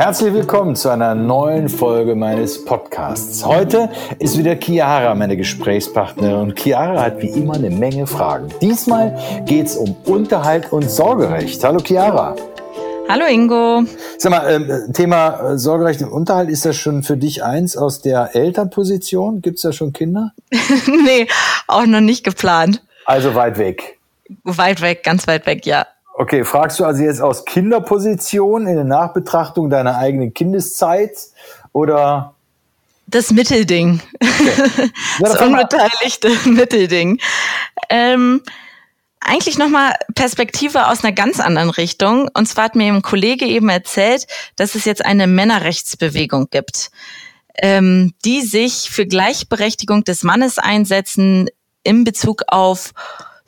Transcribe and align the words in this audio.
Herzlich 0.00 0.32
willkommen 0.32 0.76
zu 0.76 0.88
einer 0.88 1.14
neuen 1.14 1.68
Folge 1.68 2.14
meines 2.14 2.64
Podcasts. 2.64 3.44
Heute 3.44 3.90
ist 4.18 4.38
wieder 4.38 4.56
Chiara 4.56 5.14
meine 5.14 5.36
Gesprächspartnerin 5.36 6.36
und 6.36 6.58
Chiara 6.58 7.02
hat 7.02 7.20
wie 7.20 7.28
immer 7.28 7.56
eine 7.56 7.68
Menge 7.68 8.06
Fragen. 8.06 8.48
Diesmal 8.62 9.14
geht 9.44 9.66
es 9.66 9.76
um 9.76 9.94
Unterhalt 10.06 10.72
und 10.72 10.90
Sorgerecht. 10.90 11.62
Hallo 11.62 11.80
Chiara. 11.80 12.34
Hallo 13.10 13.26
Ingo. 13.26 13.82
Sag 14.16 14.30
mal, 14.30 14.50
ähm, 14.50 14.90
Thema 14.94 15.50
äh, 15.50 15.58
Sorgerecht 15.58 16.00
und 16.00 16.08
Unterhalt, 16.08 16.48
ist 16.48 16.64
das 16.64 16.76
schon 16.76 17.02
für 17.02 17.18
dich 17.18 17.44
eins 17.44 17.76
aus 17.76 18.00
der 18.00 18.34
Elternposition? 18.34 19.42
Gibt 19.42 19.56
es 19.56 19.62
da 19.64 19.72
schon 19.74 19.92
Kinder? 19.92 20.32
nee, 21.04 21.26
auch 21.66 21.84
noch 21.84 22.00
nicht 22.00 22.24
geplant. 22.24 22.82
Also 23.04 23.34
weit 23.34 23.58
weg. 23.58 23.98
Weit 24.44 24.80
weg, 24.80 25.02
ganz 25.02 25.26
weit 25.26 25.44
weg, 25.44 25.66
ja. 25.66 25.86
Okay, 26.20 26.44
fragst 26.44 26.78
du 26.78 26.84
also 26.84 27.02
jetzt 27.02 27.22
aus 27.22 27.46
Kinderposition 27.46 28.66
in 28.66 28.74
der 28.74 28.84
Nachbetrachtung 28.84 29.70
deiner 29.70 29.96
eigenen 29.96 30.34
Kindeszeit 30.34 31.16
oder? 31.72 32.34
Das 33.06 33.30
Mittelding. 33.30 34.02
Okay. 34.22 34.90
das 35.20 35.40
unbeteiligte 35.40 36.28
Mittelding. 36.50 37.18
Ähm, 37.88 38.42
eigentlich 39.20 39.56
nochmal 39.56 39.94
Perspektive 40.14 40.88
aus 40.88 41.02
einer 41.02 41.14
ganz 41.14 41.40
anderen 41.40 41.70
Richtung. 41.70 42.28
Und 42.34 42.44
zwar 42.44 42.64
hat 42.64 42.76
mir 42.76 42.92
ein 42.92 43.00
Kollege 43.00 43.46
eben 43.46 43.70
erzählt, 43.70 44.26
dass 44.56 44.74
es 44.74 44.84
jetzt 44.84 45.02
eine 45.02 45.26
Männerrechtsbewegung 45.26 46.48
gibt, 46.50 46.90
ähm, 47.62 48.12
die 48.26 48.42
sich 48.42 48.90
für 48.90 49.06
Gleichberechtigung 49.06 50.04
des 50.04 50.22
Mannes 50.22 50.58
einsetzen 50.58 51.48
in 51.82 52.04
Bezug 52.04 52.42
auf 52.48 52.92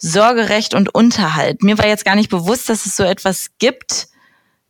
Sorgerecht 0.02 0.74
und 0.74 0.92
Unterhalt. 0.92 1.62
Mir 1.62 1.78
war 1.78 1.86
jetzt 1.86 2.04
gar 2.04 2.16
nicht 2.16 2.28
bewusst, 2.28 2.68
dass 2.68 2.86
es 2.86 2.96
so 2.96 3.04
etwas 3.04 3.50
gibt. 3.58 4.08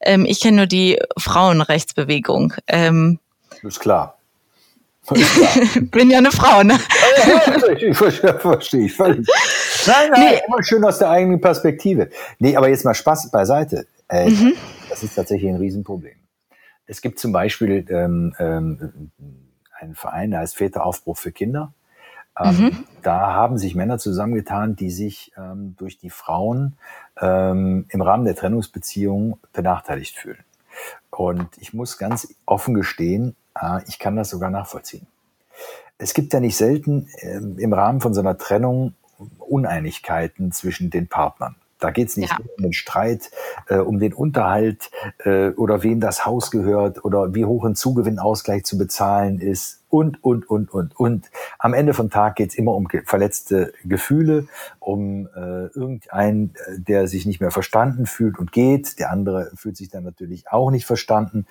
Ähm, 0.01 0.27
ich 0.27 0.41
kenne 0.41 0.59
nur 0.59 0.67
die 0.67 1.01
Frauenrechtsbewegung. 1.19 2.53
Ähm, 2.69 3.19
ist 3.63 3.81
klar. 3.81 4.19
Bin 5.81 6.11
ja 6.11 6.19
eine 6.19 6.31
Frau, 6.31 6.63
ne? 6.63 6.79
ich 7.81 7.97
verstehe, 7.97 8.39
verstehe 8.39 8.87
ich 8.87 8.93
völlig. 8.95 9.27
Nein, 9.87 10.11
nein, 10.13 10.21
nee. 10.21 10.41
immer 10.47 10.63
schön 10.63 10.85
aus 10.85 10.99
der 10.99 11.11
eigenen 11.11 11.41
Perspektive. 11.41 12.11
Nee, 12.39 12.55
aber 12.57 12.69
jetzt 12.69 12.85
mal 12.85 12.95
Spaß 12.95 13.31
beiseite. 13.31 13.87
Äh, 14.09 14.29
mhm. 14.29 14.53
Das 14.91 15.03
ist 15.03 15.15
tatsächlich 15.15 15.51
ein 15.51 15.57
Riesenproblem. 15.57 16.15
Es 16.87 17.01
gibt 17.01 17.19
zum 17.19 17.33
Beispiel 17.33 17.85
ähm, 17.89 18.35
ähm, 18.39 19.11
einen 19.81 19.95
Verein, 19.95 20.31
der 20.31 20.41
heißt 20.41 20.57
Väteraufbruch 20.57 21.17
für 21.17 21.33
Kinder. 21.33 21.73
Ähm, 22.39 22.57
mhm. 22.57 22.85
Da 23.03 23.35
haben 23.35 23.59
sich 23.59 23.75
Männer 23.75 23.99
zusammengetan, 23.99 24.77
die 24.77 24.91
sich 24.91 25.33
ähm, 25.37 25.75
durch 25.79 25.99
die 25.99 26.11
Frauen 26.11 26.77
ähm, 27.21 27.87
im 27.89 28.01
Rahmen 28.01 28.25
der 28.25 28.37
Trennungsbeziehung 28.37 29.39
benachteiligt 29.53 30.17
fühlen. 30.17 30.45
Und 31.11 31.49
ich 31.59 31.75
muss 31.75 31.99
ganz 31.99 32.35
offen 32.47 32.75
gestehen, 32.75 33.37
äh, 33.61 33.81
ich 33.87 33.99
kann 33.99 34.17
das 34.17 34.31
sogar 34.31 34.51
nachvollziehen. 34.51 35.07
Es 35.99 36.15
gibt 36.15 36.33
ja 36.33 36.41
nicht 36.41 36.57
selten 36.57 37.09
äh, 37.19 37.37
im 37.37 37.73
Rahmen 37.73 38.01
von 38.01 38.15
so 38.15 38.21
einer 38.21 38.39
Trennung 38.39 38.95
Uneinigkeiten 39.39 40.51
zwischen 40.53 40.91
den 40.91 41.09
Partnern. 41.09 41.57
Da 41.79 41.91
geht 41.91 42.09
es 42.09 42.17
nicht 42.17 42.31
ja. 42.31 42.39
um 42.57 42.63
den 42.63 42.73
Streit, 42.73 43.31
äh, 43.69 43.77
um 43.77 43.99
den 43.99 44.13
Unterhalt 44.13 44.91
äh, 45.25 45.51
oder 45.51 45.83
wem 45.83 46.01
das 46.01 46.25
Haus 46.25 46.51
gehört 46.51 47.05
oder 47.05 47.35
wie 47.35 47.45
hoch 47.45 47.65
ein 47.65 47.75
Zugewinnausgleich 47.75 48.65
zu 48.65 48.79
bezahlen 48.79 49.41
ist 49.41 49.82
und, 49.93 50.25
und, 50.25 50.49
und, 50.49 50.73
und, 50.73 50.99
und. 50.99 51.31
Am 51.59 51.75
Ende 51.75 51.93
vom 51.93 52.09
Tag 52.09 52.37
geht 52.37 52.49
es 52.49 52.55
immer 52.55 52.75
um 52.75 52.89
verletzte 53.05 53.75
Gefühle, 53.85 54.47
um 54.79 55.29
äh, 55.37 55.67
irgendeinen, 55.67 56.55
äh, 56.55 56.81
der 56.81 57.09
sich 57.09 57.27
nicht 57.27 57.41
mehr 57.41 57.51
verstanden 57.51 58.07
fühlt 58.07 58.39
und 58.39 58.53
geht. 58.53 58.99
Der 58.99 59.11
andere 59.11 59.53
fühlt 59.55 59.77
sich 59.77 59.91
dann 59.91 60.03
natürlich 60.03 60.51
auch 60.51 60.71
nicht 60.71 60.87
verstanden. 60.87 61.47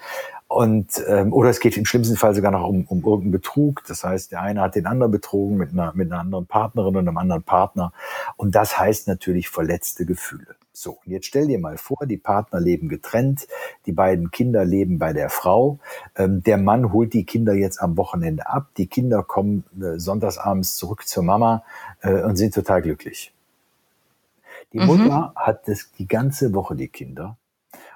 Und, 0.51 1.01
ähm, 1.07 1.31
oder 1.31 1.49
es 1.49 1.61
geht 1.61 1.77
im 1.77 1.85
schlimmsten 1.85 2.17
Fall 2.17 2.35
sogar 2.35 2.51
noch 2.51 2.67
um, 2.67 2.83
um 2.83 2.97
irgendeinen 2.97 3.31
Betrug. 3.31 3.85
Das 3.87 4.03
heißt, 4.03 4.33
der 4.33 4.41
eine 4.41 4.59
hat 4.59 4.75
den 4.75 4.85
anderen 4.85 5.09
betrogen 5.09 5.55
mit 5.55 5.71
einer, 5.71 5.93
mit 5.95 6.11
einer 6.11 6.19
anderen 6.19 6.45
Partnerin 6.45 6.97
und 6.97 7.07
einem 7.07 7.17
anderen 7.17 7.43
Partner. 7.43 7.93
Und 8.35 8.53
das 8.53 8.77
heißt 8.77 9.07
natürlich 9.07 9.47
verletzte 9.47 10.05
Gefühle. 10.05 10.57
So, 10.73 10.97
und 11.05 11.13
jetzt 11.13 11.27
stell 11.27 11.47
dir 11.47 11.57
mal 11.57 11.77
vor, 11.77 12.05
die 12.05 12.17
Partner 12.17 12.59
leben 12.59 12.89
getrennt, 12.89 13.47
die 13.85 13.93
beiden 13.93 14.29
Kinder 14.29 14.65
leben 14.65 14.99
bei 14.99 15.13
der 15.13 15.29
Frau. 15.29 15.79
Ähm, 16.17 16.43
der 16.43 16.57
Mann 16.57 16.91
holt 16.91 17.13
die 17.13 17.23
Kinder 17.23 17.53
jetzt 17.53 17.81
am 17.81 17.95
Wochenende 17.95 18.49
ab. 18.49 18.67
Die 18.75 18.87
Kinder 18.87 19.23
kommen 19.23 19.63
äh, 19.81 19.99
sonntagsabends 19.99 20.75
zurück 20.75 21.07
zur 21.07 21.23
Mama 21.23 21.63
äh, 22.01 22.23
und 22.23 22.35
sind 22.35 22.53
total 22.53 22.81
glücklich. 22.81 23.31
Die 24.73 24.79
mhm. 24.79 24.85
Mutter 24.85 25.31
hat 25.37 25.69
das 25.69 25.93
die 25.97 26.09
ganze 26.09 26.53
Woche 26.53 26.75
die 26.75 26.89
Kinder 26.89 27.37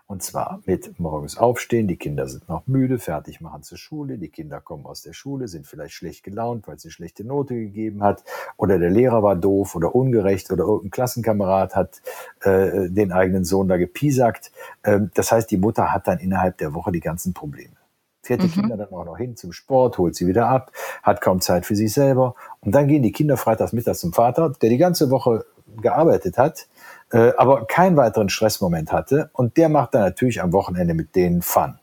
und 0.07 0.21
zwar 0.21 0.61
mit 0.66 0.99
morgens 0.99 1.38
aufstehen, 1.38 1.88
die 1.88 1.97
Kinder 1.97 2.27
sind 2.27 2.47
noch 2.47 2.67
müde, 2.67 2.99
fertig 2.99 3.41
machen 3.41 3.63
zur 3.63 3.77
Schule, 3.77 4.17
die 4.19 4.29
Kinder 4.29 4.61
kommen 4.61 4.85
aus 4.85 5.01
der 5.01 5.13
Schule, 5.13 5.47
sind 5.47 5.66
vielleicht 5.66 5.95
schlecht 5.95 6.23
gelaunt, 6.23 6.67
weil 6.67 6.75
es 6.75 6.85
eine 6.85 6.91
schlechte 6.91 7.23
Note 7.23 7.55
gegeben 7.55 8.03
hat, 8.03 8.23
oder 8.55 8.77
der 8.77 8.91
Lehrer 8.91 9.23
war 9.23 9.35
doof 9.35 9.75
oder 9.75 9.95
ungerecht 9.95 10.51
oder 10.51 10.63
irgendein 10.63 10.91
Klassenkamerad 10.91 11.75
hat 11.75 12.01
äh, 12.41 12.89
den 12.89 13.11
eigenen 13.11 13.45
Sohn 13.45 13.67
da 13.67 13.77
gepiesackt. 13.77 14.51
Ähm, 14.83 15.09
das 15.16 15.31
heißt, 15.31 15.49
die 15.49 15.57
Mutter 15.57 15.91
hat 15.91 16.07
dann 16.07 16.19
innerhalb 16.19 16.59
der 16.59 16.75
Woche 16.75 16.91
die 16.91 16.99
ganzen 16.99 17.33
Probleme. 17.33 17.73
Fährt 18.22 18.43
die 18.43 18.47
mhm. 18.47 18.51
Kinder 18.51 18.77
dann 18.77 18.91
auch 18.91 19.05
noch 19.05 19.17
hin 19.17 19.35
zum 19.35 19.53
Sport, 19.53 19.97
holt 19.97 20.16
sie 20.16 20.27
wieder 20.27 20.47
ab, 20.47 20.72
hat 21.01 21.22
kaum 21.22 21.41
Zeit 21.41 21.66
für 21.66 21.75
sich 21.75 21.93
selber. 21.93 22.35
Und 22.61 22.73
dann 22.73 22.87
gehen 22.87 23.03
die 23.03 23.11
Kinder 23.11 23.37
freitags 23.37 23.73
mittags 23.73 23.99
zum 23.99 24.13
Vater, 24.13 24.53
der 24.61 24.69
die 24.69 24.77
ganze 24.77 25.09
Woche 25.09 25.45
gearbeitet 25.81 26.37
hat, 26.37 26.67
äh, 27.15 27.31
aber 27.37 27.65
keinen 27.65 27.95
weiteren 27.95 28.27
Stressmoment 28.27 28.91
hatte. 28.91 29.29
Und 29.31 29.55
der 29.55 29.69
macht 29.69 29.93
dann 29.93 30.01
natürlich 30.01 30.41
am 30.41 30.51
Wochenende 30.51 30.93
mit 30.93 31.15
denen 31.15 31.41
Fun. 31.41 31.79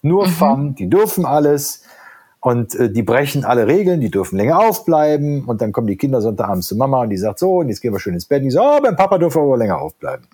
Nur 0.00 0.26
mhm. 0.26 0.30
Fun, 0.30 0.74
die 0.74 0.88
dürfen 0.88 1.26
alles 1.26 1.82
und 2.40 2.74
äh, 2.74 2.90
die 2.90 3.02
brechen 3.02 3.44
alle 3.44 3.66
Regeln, 3.66 4.00
die 4.00 4.10
dürfen 4.10 4.38
länger 4.38 4.58
aufbleiben 4.58 5.44
und 5.44 5.60
dann 5.60 5.72
kommen 5.72 5.86
die 5.86 5.98
Kinder 5.98 6.22
Sonntagabends 6.22 6.66
zu 6.66 6.76
Mama 6.76 7.02
und 7.02 7.10
die 7.10 7.18
sagt 7.18 7.38
so, 7.38 7.58
und 7.58 7.68
jetzt 7.68 7.82
gehen 7.82 7.92
wir 7.92 8.00
schön 8.00 8.14
ins 8.14 8.24
Bett. 8.24 8.38
Und 8.38 8.44
die 8.44 8.50
sagt, 8.52 8.66
oh, 8.66 8.82
beim 8.82 8.96
Papa 8.96 9.18
dürfen 9.18 9.42
wir 9.42 9.48
aber 9.48 9.58
länger 9.58 9.78
aufbleiben. 9.78 10.26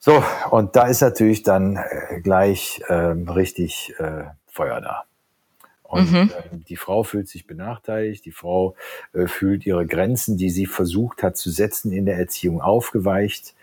So, 0.00 0.24
und 0.50 0.74
da 0.74 0.88
ist 0.88 1.00
natürlich 1.00 1.44
dann 1.44 1.76
äh, 1.76 2.20
gleich 2.20 2.82
äh, 2.88 2.94
richtig 2.94 3.94
äh, 3.98 4.24
Feuer 4.48 4.80
da. 4.80 5.04
Und 5.88 6.12
mhm. 6.12 6.30
äh, 6.30 6.58
die 6.68 6.76
Frau 6.76 7.02
fühlt 7.02 7.28
sich 7.28 7.46
benachteiligt, 7.46 8.24
die 8.24 8.30
Frau 8.30 8.74
äh, 9.14 9.26
fühlt 9.26 9.64
ihre 9.64 9.86
Grenzen, 9.86 10.36
die 10.36 10.50
sie 10.50 10.66
versucht 10.66 11.22
hat 11.22 11.36
zu 11.36 11.50
setzen 11.50 11.92
in 11.92 12.04
der 12.04 12.18
Erziehung, 12.18 12.60
aufgeweicht. 12.60 13.54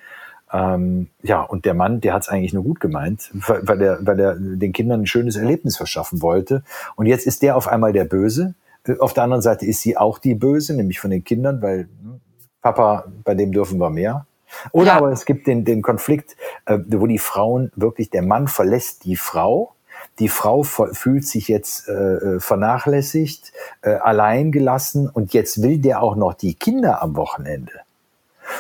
Ähm, 0.51 1.09
ja, 1.21 1.41
und 1.41 1.65
der 1.65 1.75
Mann, 1.75 2.01
der 2.01 2.13
hat 2.13 2.23
es 2.23 2.29
eigentlich 2.29 2.53
nur 2.53 2.63
gut 2.63 2.79
gemeint, 2.79 3.29
weil 3.33 3.81
er, 3.81 3.99
weil 4.01 4.19
er 4.19 4.35
den 4.35 4.73
Kindern 4.73 5.01
ein 5.01 5.07
schönes 5.07 5.35
Erlebnis 5.35 5.77
verschaffen 5.77 6.21
wollte. 6.23 6.63
Und 6.95 7.05
jetzt 7.05 7.27
ist 7.27 7.43
der 7.43 7.55
auf 7.55 7.67
einmal 7.67 7.93
der 7.93 8.05
Böse. 8.05 8.55
Auf 8.99 9.13
der 9.13 9.23
anderen 9.23 9.41
Seite 9.41 9.65
ist 9.65 9.81
sie 9.81 9.95
auch 9.95 10.17
die 10.17 10.35
Böse, 10.35 10.75
nämlich 10.75 10.99
von 10.99 11.11
den 11.11 11.23
Kindern, 11.23 11.61
weil 11.61 11.89
hm, 12.01 12.21
Papa, 12.61 13.05
bei 13.23 13.35
dem 13.35 13.51
dürfen 13.51 13.79
wir 13.79 13.91
mehr. 13.91 14.25
Oder 14.71 14.87
ja. 14.87 14.97
aber 14.97 15.11
es 15.11 15.25
gibt 15.25 15.45
den, 15.45 15.63
den 15.63 15.83
Konflikt, 15.83 16.35
äh, 16.65 16.79
wo 16.87 17.05
die 17.05 17.19
Frauen 17.19 17.71
wirklich, 17.75 18.09
der 18.09 18.23
Mann 18.23 18.47
verlässt 18.47 19.05
die 19.05 19.15
Frau 19.15 19.74
die 20.19 20.29
Frau 20.29 20.63
fühlt 20.63 21.27
sich 21.27 21.47
jetzt 21.47 21.89
äh, 21.89 21.93
äh, 21.93 22.39
vernachlässigt, 22.39 23.51
äh, 23.81 23.95
allein 23.95 24.51
gelassen 24.51 25.09
und 25.09 25.33
jetzt 25.33 25.61
will 25.61 25.79
der 25.79 26.01
auch 26.01 26.15
noch 26.15 26.33
die 26.33 26.53
Kinder 26.53 27.01
am 27.01 27.15
Wochenende. 27.15 27.73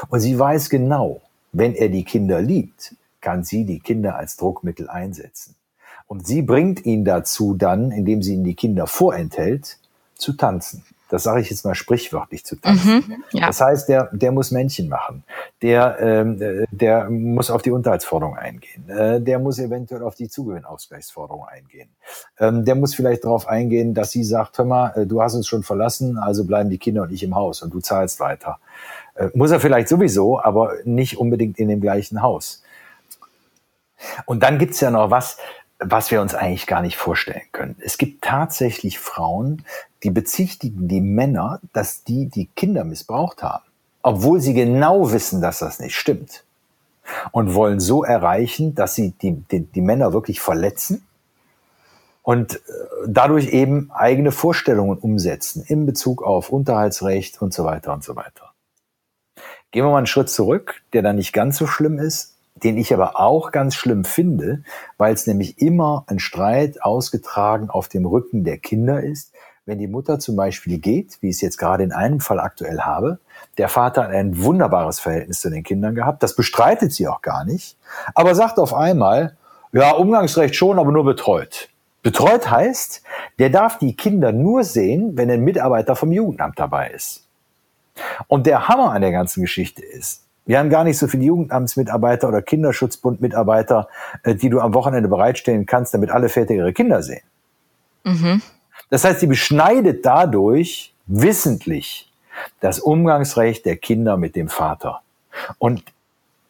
Und 0.09 0.19
sie 0.19 0.37
weiß 0.37 0.69
genau, 0.69 1.21
wenn 1.53 1.73
er 1.73 1.89
die 1.89 2.03
Kinder 2.03 2.41
liebt, 2.41 2.95
kann 3.21 3.43
sie 3.43 3.65
die 3.65 3.79
Kinder 3.79 4.15
als 4.15 4.35
Druckmittel 4.35 4.89
einsetzen. 4.89 5.55
Und 6.07 6.27
sie 6.27 6.41
bringt 6.41 6.85
ihn 6.85 7.05
dazu 7.05 7.55
dann, 7.55 7.91
indem 7.91 8.21
sie 8.21 8.33
ihn 8.33 8.43
die 8.43 8.55
Kinder 8.55 8.85
vorenthält, 8.85 9.77
zu 10.15 10.33
tanzen 10.33 10.83
das 11.15 11.23
sage 11.23 11.39
ich 11.39 11.49
jetzt 11.49 11.63
mal 11.63 11.75
sprichwörtlich 11.75 12.43
zu 12.43 12.57
tanzen. 12.57 12.95
Mhm, 13.07 13.23
ja. 13.31 13.47
Das 13.47 13.61
heißt, 13.61 13.87
der, 13.87 14.09
der 14.11 14.33
muss 14.33 14.51
Männchen 14.51 14.89
machen, 14.89 15.23
der, 15.61 15.97
ähm, 16.01 16.41
äh, 16.41 16.65
der 16.71 17.09
muss 17.09 17.49
auf 17.49 17.61
die 17.61 17.71
Unterhaltsforderung 17.71 18.35
eingehen, 18.35 18.89
äh, 18.89 19.21
der 19.21 19.39
muss 19.39 19.57
eventuell 19.57 20.03
auf 20.03 20.15
die 20.15 20.27
Zugewinnausgleichsforderung 20.27 21.45
eingehen, 21.45 21.87
ähm, 22.37 22.65
der 22.65 22.75
muss 22.75 22.93
vielleicht 22.93 23.23
darauf 23.23 23.47
eingehen, 23.47 23.93
dass 23.93 24.11
sie 24.11 24.25
sagt, 24.25 24.57
hör 24.57 24.65
mal, 24.65 24.91
äh, 24.95 25.05
du 25.05 25.21
hast 25.21 25.35
uns 25.35 25.47
schon 25.47 25.63
verlassen, 25.63 26.17
also 26.17 26.43
bleiben 26.43 26.69
die 26.69 26.77
Kinder 26.77 27.03
und 27.03 27.13
ich 27.13 27.23
im 27.23 27.33
Haus 27.33 27.61
und 27.63 27.73
du 27.73 27.79
zahlst 27.79 28.19
weiter. 28.19 28.59
Äh, 29.15 29.29
muss 29.33 29.51
er 29.51 29.61
vielleicht 29.61 29.87
sowieso, 29.87 30.41
aber 30.41 30.73
nicht 30.83 31.17
unbedingt 31.17 31.57
in 31.59 31.69
dem 31.69 31.79
gleichen 31.79 32.21
Haus. 32.21 32.61
Und 34.25 34.43
dann 34.43 34.59
gibt's 34.59 34.81
ja 34.81 34.91
noch 34.91 35.09
was, 35.09 35.37
was 35.79 36.11
wir 36.11 36.21
uns 36.21 36.33
eigentlich 36.33 36.67
gar 36.67 36.81
nicht 36.81 36.97
vorstellen 36.97 37.41
können. 37.51 37.75
Es 37.79 37.97
gibt 37.97 38.23
tatsächlich 38.23 38.99
Frauen, 38.99 39.63
die 40.03 40.09
bezichtigen 40.09 40.87
die 40.87 41.01
Männer, 41.01 41.59
dass 41.73 42.03
die 42.03 42.27
die 42.27 42.47
Kinder 42.47 42.83
missbraucht 42.83 43.43
haben, 43.43 43.65
obwohl 44.01 44.39
sie 44.39 44.53
genau 44.53 45.11
wissen, 45.11 45.41
dass 45.41 45.59
das 45.59 45.79
nicht 45.79 45.95
stimmt. 45.95 46.43
Und 47.31 47.53
wollen 47.53 47.79
so 47.79 48.03
erreichen, 48.03 48.73
dass 48.73 48.95
sie 48.95 49.11
die, 49.11 49.33
die, 49.51 49.59
die 49.59 49.81
Männer 49.81 50.11
wirklich 50.11 50.41
verletzen 50.41 51.05
und 52.23 52.55
äh, 52.55 52.59
dadurch 53.07 53.49
eben 53.49 53.91
eigene 53.91 54.31
Vorstellungen 54.31 54.97
umsetzen 54.97 55.63
in 55.67 55.85
Bezug 55.85 56.23
auf 56.23 56.49
Unterhaltsrecht 56.49 57.41
und 57.41 57.53
so 57.53 57.63
weiter 57.63 57.93
und 57.93 58.03
so 58.03 58.15
weiter. 58.15 58.53
Gehen 59.69 59.85
wir 59.85 59.91
mal 59.91 59.97
einen 59.97 60.07
Schritt 60.07 60.29
zurück, 60.29 60.81
der 60.93 61.03
dann 61.03 61.17
nicht 61.17 61.33
ganz 61.33 61.57
so 61.57 61.67
schlimm 61.67 61.99
ist. 61.99 62.34
Den 62.63 62.77
ich 62.77 62.93
aber 62.93 63.19
auch 63.19 63.51
ganz 63.51 63.75
schlimm 63.75 64.05
finde, 64.05 64.63
weil 64.97 65.13
es 65.13 65.27
nämlich 65.27 65.59
immer 65.59 66.05
ein 66.07 66.19
Streit 66.19 66.81
ausgetragen 66.83 67.69
auf 67.69 67.87
dem 67.87 68.05
Rücken 68.05 68.43
der 68.43 68.57
Kinder 68.57 69.01
ist. 69.01 69.33
Wenn 69.65 69.79
die 69.79 69.87
Mutter 69.87 70.19
zum 70.19 70.35
Beispiel 70.35 70.77
geht, 70.77 71.17
wie 71.21 71.29
ich 71.29 71.37
es 71.37 71.41
jetzt 71.41 71.57
gerade 71.57 71.83
in 71.83 71.91
einem 71.91 72.19
Fall 72.19 72.39
aktuell 72.39 72.81
habe, 72.81 73.19
der 73.57 73.67
Vater 73.67 74.03
hat 74.03 74.11
ein 74.11 74.41
wunderbares 74.43 74.99
Verhältnis 74.99 75.41
zu 75.41 75.49
den 75.49 75.63
Kindern 75.63 75.95
gehabt, 75.95 76.21
das 76.23 76.35
bestreitet 76.35 76.93
sie 76.93 77.07
auch 77.07 77.21
gar 77.21 77.45
nicht, 77.45 77.77
aber 78.13 78.35
sagt 78.35 78.59
auf 78.59 78.73
einmal, 78.73 79.35
ja, 79.71 79.91
Umgangsrecht 79.91 80.55
schon, 80.55 80.79
aber 80.79 80.91
nur 80.91 81.03
betreut. 81.03 81.69
Betreut 82.03 82.49
heißt, 82.49 83.01
der 83.39 83.49
darf 83.49 83.79
die 83.79 83.95
Kinder 83.95 84.31
nur 84.31 84.63
sehen, 84.63 85.17
wenn 85.17 85.31
ein 85.31 85.41
Mitarbeiter 85.41 85.95
vom 85.95 86.11
Jugendamt 86.11 86.59
dabei 86.59 86.91
ist. 86.91 87.27
Und 88.27 88.45
der 88.45 88.67
Hammer 88.67 88.91
an 88.91 89.01
der 89.01 89.11
ganzen 89.11 89.41
Geschichte 89.41 89.83
ist, 89.83 90.24
wir 90.45 90.59
haben 90.59 90.69
gar 90.69 90.83
nicht 90.83 90.97
so 90.97 91.07
viele 91.07 91.23
Jugendamtsmitarbeiter 91.23 92.27
oder 92.27 92.41
Kinderschutzbundmitarbeiter, 92.41 93.87
äh, 94.23 94.35
die 94.35 94.49
du 94.49 94.59
am 94.59 94.73
Wochenende 94.73 95.09
bereitstellen 95.09 95.65
kannst, 95.65 95.93
damit 95.93 96.11
alle 96.11 96.29
Väter 96.29 96.53
ihre 96.53 96.73
Kinder 96.73 97.01
sehen. 97.01 97.23
Mhm. 98.03 98.41
Das 98.89 99.03
heißt, 99.03 99.19
sie 99.19 99.27
beschneidet 99.27 100.05
dadurch 100.05 100.93
wissentlich 101.07 102.11
das 102.59 102.79
Umgangsrecht 102.79 103.65
der 103.65 103.77
Kinder 103.77 104.17
mit 104.17 104.35
dem 104.35 104.49
Vater. 104.49 105.01
Und 105.57 105.83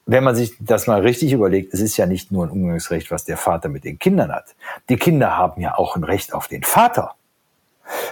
wenn 0.06 0.24
man 0.24 0.36
sich 0.36 0.56
das 0.60 0.88
mal 0.88 1.02
richtig 1.02 1.34
überlegt, 1.34 1.74
es 1.74 1.80
ist 1.80 1.98
ja 1.98 2.06
nicht 2.06 2.32
nur 2.32 2.46
ein 2.46 2.52
Umgangsrecht, 2.52 3.10
was 3.10 3.26
der 3.26 3.38
Vater 3.38 3.70
mit 3.70 3.84
den 3.84 3.98
Kindern 3.98 4.32
hat. 4.32 4.56
Die 4.90 4.98
Kinder 4.98 5.36
haben 5.36 5.62
ja 5.62 5.78
auch 5.78 5.96
ein 5.96 6.04
Recht 6.04 6.34
auf 6.34 6.48
den 6.48 6.64
Vater. 6.64 7.16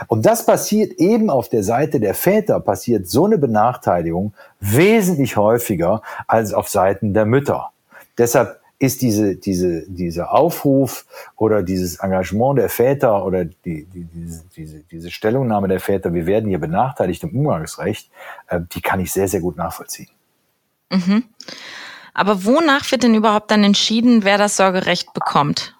Und 0.07 0.25
das 0.25 0.45
passiert 0.45 0.93
eben 0.93 1.29
auf 1.29 1.49
der 1.49 1.63
Seite 1.63 1.99
der 1.99 2.13
Väter, 2.13 2.59
passiert 2.59 3.07
so 3.07 3.25
eine 3.25 3.37
Benachteiligung 3.37 4.33
wesentlich 4.59 5.37
häufiger 5.37 6.01
als 6.27 6.53
auf 6.53 6.69
Seiten 6.69 7.13
der 7.13 7.25
Mütter. 7.25 7.71
Deshalb 8.17 8.59
ist 8.79 9.01
diese, 9.01 9.35
diese, 9.35 9.85
dieser 9.87 10.33
Aufruf 10.33 11.05
oder 11.37 11.63
dieses 11.63 11.99
Engagement 11.99 12.59
der 12.59 12.69
Väter 12.69 13.25
oder 13.25 13.45
die, 13.45 13.85
die, 13.85 14.03
diese, 14.13 14.43
diese, 14.55 14.79
diese 14.79 15.09
Stellungnahme 15.09 15.69
der 15.69 15.79
Väter, 15.79 16.13
wir 16.13 16.25
werden 16.25 16.49
hier 16.49 16.59
benachteiligt 16.59 17.23
im 17.23 17.29
Umgangsrecht, 17.29 18.09
äh, 18.47 18.59
die 18.73 18.81
kann 18.81 18.99
ich 18.99 19.13
sehr, 19.13 19.29
sehr 19.29 19.39
gut 19.39 19.55
nachvollziehen. 19.55 20.09
Mhm. 20.91 21.23
Aber 22.13 22.43
wonach 22.45 22.91
wird 22.91 23.03
denn 23.03 23.15
überhaupt 23.15 23.51
dann 23.51 23.63
entschieden, 23.63 24.23
wer 24.23 24.37
das 24.37 24.57
Sorgerecht 24.57 25.13
bekommt? 25.13 25.75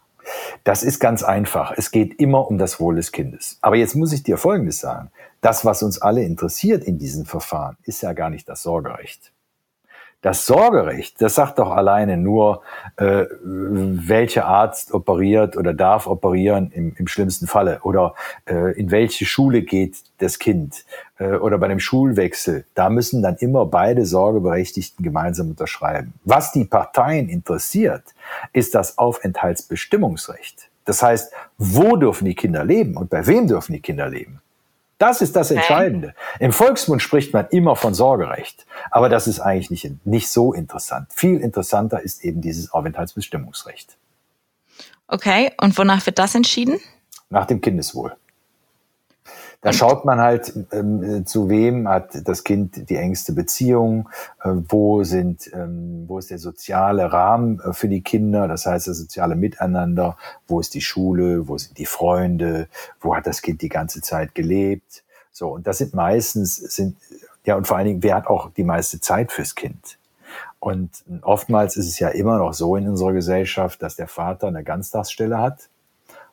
Das 0.64 0.84
ist 0.84 1.00
ganz 1.00 1.24
einfach. 1.24 1.74
Es 1.76 1.92
geht 1.92 2.20
immer 2.20 2.48
um 2.48 2.58
das 2.58 2.80
Wohl 2.80 2.96
des 2.96 3.12
Kindes. 3.12 3.58
Aber 3.62 3.76
jetzt 3.76 3.96
muss 3.96 4.14
ich 4.14 4.24
dir 4.24 4.38
Folgendes 4.38 4.80
sagen. 4.80 5.12
Das, 5.42 5.66
was 5.66 5.84
uns 5.84 6.02
alle 6.02 6.24
interessiert 6.24 6.86
in 6.86 6.98
diesen 6.98 7.26
Verfahren, 7.26 7.76
ist 7.84 8.02
ja 8.02 8.14
gar 8.14 8.30
nicht 8.30 8.48
das 8.48 8.64
Sorgerecht. 8.64 9.33
Das 10.24 10.46
Sorgerecht, 10.46 11.22
das 11.22 11.36
sagt 11.36 11.60
doch 11.60 11.72
alleine 11.72 12.16
nur, 12.16 12.62
äh, 12.96 13.25
welcher 13.42 14.46
Arzt 14.46 14.94
operiert 14.94 15.58
oder 15.58 15.74
darf 15.74 16.08
operieren 16.08 16.72
im, 16.72 16.96
im 16.98 17.08
schlimmsten 17.08 17.46
Falle 17.46 17.81
oder 17.84 18.16
äh, 18.46 18.72
in 18.80 18.90
welche 18.90 19.25
Schule 19.25 19.64
geht 19.64 19.98
das 20.20 20.40
Kind 20.40 20.86
äh, 21.20 21.34
oder 21.34 21.58
bei 21.58 21.68
dem 21.68 21.81
Schulwechsel. 21.81 22.64
Da 22.74 22.90
müssen 22.90 23.22
dann 23.22 23.36
immer 23.36 23.66
beide 23.66 24.06
Sorgeberechtigten 24.06 25.04
gemeinsam 25.04 25.50
unterschreiben. 25.50 26.14
Was 26.24 26.54
die 26.54 26.64
Parteien 26.64 27.28
interessiert, 27.28 28.04
ist 28.54 28.75
das 28.75 28.98
Aufenthaltsbestimmungsrecht. 28.98 30.70
Das 30.86 31.04
heißt, 31.04 31.34
wo 31.58 31.98
dürfen 31.98 32.24
die 32.24 32.36
Kinder 32.36 32.64
leben 32.64 32.96
und 32.96 33.10
bei 33.10 33.28
wem 33.28 33.46
dürfen 33.46 33.74
die 33.74 33.81
Kinder 33.81 34.08
leben? 34.08 34.40
Das 34.98 35.22
ist 35.22 35.36
das 35.36 35.51
Entscheidende. 35.51 36.13
Im 36.40 36.54
Volksmund 36.54 37.01
spricht 37.01 37.34
man 37.34 37.48
immer 37.50 37.75
von 37.75 37.94
Sorgerecht, 37.94 38.66
aber 38.92 39.10
das 39.10 39.28
ist 39.28 39.40
eigentlich 39.40 39.69
nicht, 39.69 40.06
nicht 40.06 40.30
so 40.30 40.54
interessant. 40.54 41.07
Viel 41.13 41.40
interessanter 41.40 42.01
ist 42.01 42.24
eben 42.24 42.42
dieses 42.42 42.72
Aufenthaltsbestimmungsrecht. 42.72 43.98
Okay, 45.07 45.51
und 45.60 45.78
wonach 45.78 46.06
wird 46.06 46.19
das 46.19 46.36
entschieden? 46.36 46.80
Nach 47.30 47.45
dem 47.45 47.62
Kindeswohl. 47.62 48.16
Da 49.63 49.71
schaut 49.71 50.04
man 50.04 50.19
halt, 50.19 50.54
ähm, 50.74 51.25
zu 51.25 51.48
wem 51.48 51.88
hat 51.88 52.27
das 52.27 52.44
Kind 52.44 52.89
die 52.89 52.98
engste 52.98 53.31
Beziehung, 53.31 54.10
äh, 54.44 54.50
wo 54.68 55.06
sind, 55.06 55.50
ähm, 55.54 56.04
wo 56.06 56.19
ist 56.19 56.31
der 56.31 56.38
soziale 56.38 57.13
Rahmen 57.13 57.62
äh, 57.62 57.71
für 57.71 57.88
die 57.88 58.01
Kinder, 58.01 58.50
das 58.50 58.65
heißt 58.65 58.88
das 58.88 58.98
soziale 58.98 59.38
Miteinander, 59.38 60.18
wo 60.50 60.60
ist 60.60 60.74
die 60.74 60.81
Schule, 60.81 61.48
wo 61.48 61.57
sind 61.57 61.77
die 61.77 61.86
Freunde, 61.86 62.68
wo 63.00 63.15
hat 63.15 63.25
das 63.25 63.42
Kind 63.42 63.62
die 63.62 63.69
ganze 63.69 64.01
Zeit 64.01 64.36
gelebt. 64.36 65.06
So, 65.31 65.51
und 65.51 65.65
das 65.65 65.77
sind 65.77 65.94
meistens, 65.94 66.57
sind, 66.57 66.98
ja, 67.45 67.56
und 67.56 67.65
vor 67.65 67.77
allen 67.77 67.88
Dingen, 67.88 68.04
wer 68.04 68.15
hat 68.15 68.27
auch 68.27 68.51
die 68.51 68.65
meiste 68.65 69.00
Zeit 69.00 69.31
fürs 69.31 69.56
Kind? 69.56 69.98
Und 70.60 70.92
oftmals 71.21 71.77
ist 71.77 71.88
es 71.88 72.00
ja 72.00 72.10
immer 72.10 72.38
noch 72.38 72.54
so 72.54 72.75
in 72.75 72.89
unserer 72.89 73.13
Gesellschaft, 73.13 73.81
dass 73.81 73.95
der 73.95 74.10
Vater 74.10 74.48
eine 74.48 74.65
Ganztagsstelle 74.65 75.38
hat 75.38 75.69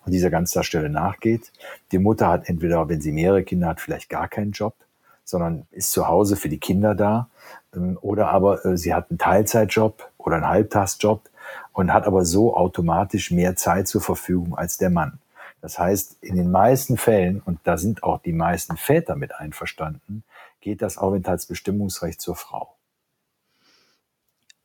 und 0.05 0.13
dieser 0.13 0.31
Ganztagsstelle 0.31 0.89
nachgeht. 0.89 1.53
Die 1.93 1.99
Mutter 1.99 2.29
hat 2.29 2.49
entweder, 2.49 2.89
wenn 2.89 3.01
sie 3.01 3.13
mehrere 3.13 3.45
Kinder 3.45 3.69
hat, 3.69 3.81
vielleicht 3.81 4.09
gar 4.09 4.29
keinen 4.29 4.53
Job, 4.53 4.75
sondern 5.25 5.67
ist 5.71 5.93
zu 5.93 6.09
Hause 6.09 6.37
für 6.37 6.49
die 6.49 6.59
Kinder 6.59 6.95
da. 6.95 7.29
Ähm, 7.75 7.99
oder 8.01 8.29
aber 8.29 8.65
äh, 8.65 8.77
sie 8.77 8.95
hat 8.95 9.11
einen 9.11 9.19
Teilzeitjob 9.19 10.11
oder 10.19 10.37
einen 10.37 10.49
Halbtagsjob 10.49 11.29
und 11.73 11.93
hat 11.93 12.07
aber 12.07 12.25
so 12.25 12.57
automatisch 12.57 13.31
mehr 13.31 13.57
Zeit 13.57 13.89
zur 13.89 14.01
Verfügung 14.01 14.57
als 14.57 14.79
der 14.79 14.91
Mann. 14.91 15.19
Das 15.61 15.79
heißt, 15.79 16.23
in 16.23 16.37
den 16.37 16.51
meisten 16.51 16.97
Fällen, 16.97 17.43
und 17.45 17.61
da 17.65 17.77
sind 17.77 18.03
auch 18.03 18.19
die 18.23 18.33
meisten 18.33 18.77
Väter 18.77 19.15
mit 19.15 19.35
einverstanden, 19.35 20.25
geht 20.61 20.83
das 20.83 20.99
Aufenthaltsbestimmungsrecht 20.99 22.21
zur 22.21 22.35
Frau. 22.35 22.75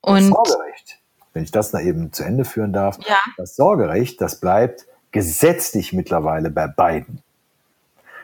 Und 0.02 0.18
das 0.18 0.28
Sorgerecht, 0.28 1.00
wenn 1.34 1.44
ich 1.44 1.52
das 1.52 1.72
da 1.72 1.80
eben 1.80 2.14
zu 2.14 2.24
Ende 2.24 2.46
führen 2.46 2.72
darf, 2.72 2.98
ja. 3.08 3.18
das 3.38 3.56
Sorgerecht, 3.56 4.22
das 4.22 4.40
bleibt 4.40 4.88
gesetzlich 5.16 5.94
mittlerweile 5.94 6.52
bei 6.52 6.68
beiden. 6.68 7.22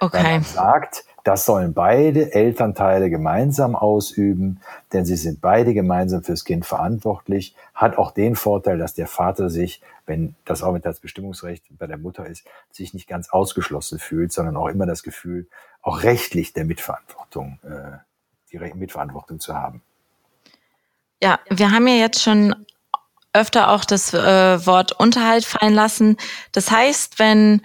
Okay. 0.01 0.17
Weil 0.17 0.31
man 0.33 0.43
sagt, 0.43 1.05
das 1.23 1.45
sollen 1.45 1.73
beide 1.73 2.33
Elternteile 2.33 3.09
gemeinsam 3.09 3.77
ausüben, 3.77 4.59
denn 4.91 5.05
sie 5.05 5.15
sind 5.15 5.39
beide 5.39 5.73
gemeinsam 5.73 6.21
fürs 6.21 6.43
Kind 6.43 6.65
verantwortlich. 6.65 7.55
Hat 7.73 7.97
auch 7.97 8.11
den 8.11 8.35
Vorteil, 8.35 8.77
dass 8.77 8.93
der 8.93 9.07
Vater 9.07 9.49
sich, 9.49 9.81
wenn 10.05 10.35
das 10.43 10.63
Aufenthaltsbestimmungsrecht 10.63 11.63
bei 11.79 11.87
der 11.87 11.97
Mutter 11.97 12.25
ist, 12.25 12.45
sich 12.71 12.93
nicht 12.93 13.07
ganz 13.07 13.29
ausgeschlossen 13.29 13.97
fühlt, 13.97 14.33
sondern 14.33 14.57
auch 14.57 14.67
immer 14.67 14.85
das 14.85 15.01
Gefühl, 15.01 15.47
auch 15.81 16.03
rechtlich 16.03 16.51
der 16.51 16.65
Mitverantwortung, 16.65 17.57
äh, 17.63 17.99
die 18.51 18.59
Mitverantwortung 18.75 19.39
zu 19.39 19.55
haben. 19.55 19.81
Ja, 21.23 21.39
wir 21.49 21.71
haben 21.71 21.87
ja 21.87 21.95
jetzt 21.95 22.21
schon 22.21 22.53
öfter 23.33 23.71
auch 23.71 23.85
das 23.85 24.13
äh, 24.13 24.65
Wort 24.65 24.91
Unterhalt 24.91 25.45
fallen 25.45 25.73
lassen. 25.73 26.17
Das 26.51 26.71
heißt, 26.71 27.19
wenn 27.19 27.61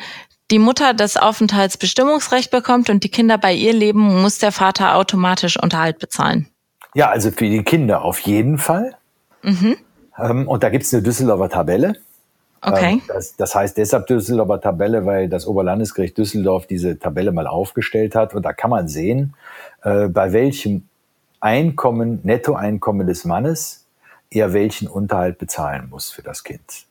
die 0.50 0.58
Mutter 0.58 0.94
das 0.94 1.16
Aufenthaltsbestimmungsrecht 1.16 2.50
bekommt 2.50 2.88
und 2.88 3.02
die 3.02 3.08
Kinder 3.08 3.36
bei 3.38 3.52
ihr 3.52 3.72
leben, 3.72 4.22
muss 4.22 4.38
der 4.38 4.52
Vater 4.52 4.94
automatisch 4.94 5.60
Unterhalt 5.60 5.98
bezahlen. 5.98 6.48
Ja, 6.94 7.10
also 7.10 7.30
für 7.30 7.48
die 7.48 7.62
Kinder 7.62 8.02
auf 8.02 8.20
jeden 8.20 8.58
Fall. 8.58 8.96
Mhm. 9.42 9.76
Ähm, 10.18 10.48
und 10.48 10.62
da 10.62 10.70
gibt 10.70 10.84
es 10.84 10.94
eine 10.94 11.02
Düsseldorfer 11.02 11.48
Tabelle. 11.48 11.96
Okay. 12.62 12.92
Ähm, 12.92 13.02
das, 13.08 13.36
das, 13.36 13.54
heißt 13.54 13.76
deshalb 13.76 14.06
Düsseldorfer 14.06 14.60
Tabelle, 14.60 15.04
weil 15.04 15.28
das 15.28 15.46
Oberlandesgericht 15.46 16.16
Düsseldorf 16.16 16.66
diese 16.66 16.98
Tabelle 16.98 17.32
mal 17.32 17.46
aufgestellt 17.46 18.14
hat. 18.14 18.34
Und 18.34 18.44
da 18.44 18.52
kann 18.52 18.70
man 18.70 18.88
sehen, 18.88 19.34
äh, 19.82 20.08
bei 20.08 20.32
welchem 20.32 20.88
Einkommen, 21.40 22.20
Nettoeinkommen 22.22 23.06
des 23.06 23.24
Mannes 23.24 23.85
er 24.38 24.52
welchen 24.52 24.88
Unterhalt 24.88 25.38
bezahlen 25.38 25.88
muss 25.90 26.10
für 26.10 26.22
das 26.22 26.44
Kind. 26.44 26.86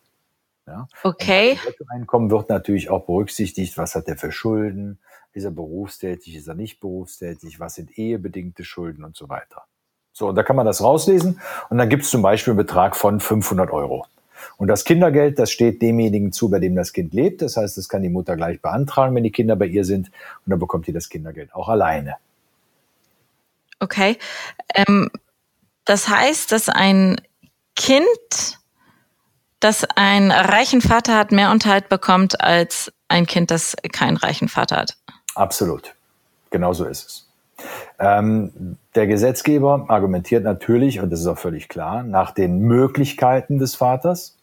Ja? 0.67 0.87
Okay. 1.03 1.59
Das 1.63 1.87
Einkommen 1.89 2.31
wird 2.31 2.49
natürlich 2.49 2.89
auch 2.89 3.05
berücksichtigt, 3.05 3.77
was 3.77 3.95
hat 3.95 4.07
er 4.07 4.17
für 4.17 4.31
Schulden, 4.31 4.99
ist 5.33 5.43
er 5.43 5.51
berufstätig, 5.51 6.35
ist 6.35 6.47
er 6.47 6.55
nicht 6.55 6.79
berufstätig, 6.79 7.59
was 7.59 7.75
sind 7.75 7.97
ehebedingte 7.97 8.63
Schulden 8.63 9.03
und 9.03 9.15
so 9.15 9.29
weiter. 9.29 9.63
So, 10.13 10.29
und 10.29 10.35
da 10.35 10.43
kann 10.43 10.55
man 10.55 10.65
das 10.65 10.81
rauslesen 10.81 11.41
und 11.69 11.77
dann 11.77 11.89
gibt 11.89 12.03
es 12.03 12.09
zum 12.09 12.21
Beispiel 12.21 12.51
einen 12.51 12.57
Betrag 12.57 12.95
von 12.95 13.19
500 13.19 13.69
Euro. 13.71 14.05
Und 14.57 14.67
das 14.67 14.85
Kindergeld, 14.85 15.39
das 15.39 15.51
steht 15.51 15.81
demjenigen 15.81 16.31
zu, 16.31 16.49
bei 16.49 16.59
dem 16.59 16.75
das 16.75 16.93
Kind 16.93 17.13
lebt. 17.13 17.41
Das 17.41 17.57
heißt, 17.57 17.77
das 17.77 17.89
kann 17.89 18.01
die 18.01 18.09
Mutter 18.09 18.35
gleich 18.35 18.61
beantragen, 18.61 19.15
wenn 19.15 19.23
die 19.23 19.31
Kinder 19.31 19.55
bei 19.55 19.65
ihr 19.65 19.83
sind. 19.83 20.07
Und 20.07 20.51
dann 20.51 20.59
bekommt 20.59 20.87
die 20.87 20.93
das 20.93 21.09
Kindergeld 21.09 21.53
auch 21.53 21.67
alleine. 21.67 22.15
Okay. 23.79 24.17
Ähm, 24.73 25.09
das 25.83 26.07
heißt, 26.07 26.51
dass 26.51 26.69
ein 26.69 27.17
Kind, 27.75 28.59
das 29.59 29.85
einen 29.95 30.31
reichen 30.31 30.81
Vater 30.81 31.17
hat, 31.17 31.31
mehr 31.31 31.51
Unterhalt 31.51 31.89
bekommt 31.89 32.41
als 32.41 32.91
ein 33.07 33.25
Kind, 33.25 33.51
das 33.51 33.75
keinen 33.91 34.17
reichen 34.17 34.47
Vater 34.47 34.77
hat. 34.77 34.97
Absolut. 35.35 35.93
Genau 36.49 36.73
so 36.73 36.85
ist 36.85 37.05
es. 37.05 37.25
Ähm, 37.99 38.77
der 38.95 39.07
Gesetzgeber 39.07 39.85
argumentiert 39.87 40.43
natürlich, 40.43 40.99
und 40.99 41.09
das 41.09 41.21
ist 41.21 41.27
auch 41.27 41.37
völlig 41.37 41.69
klar, 41.69 42.03
nach 42.03 42.31
den 42.31 42.59
Möglichkeiten 42.59 43.59
des 43.59 43.75
Vaters. 43.75 44.37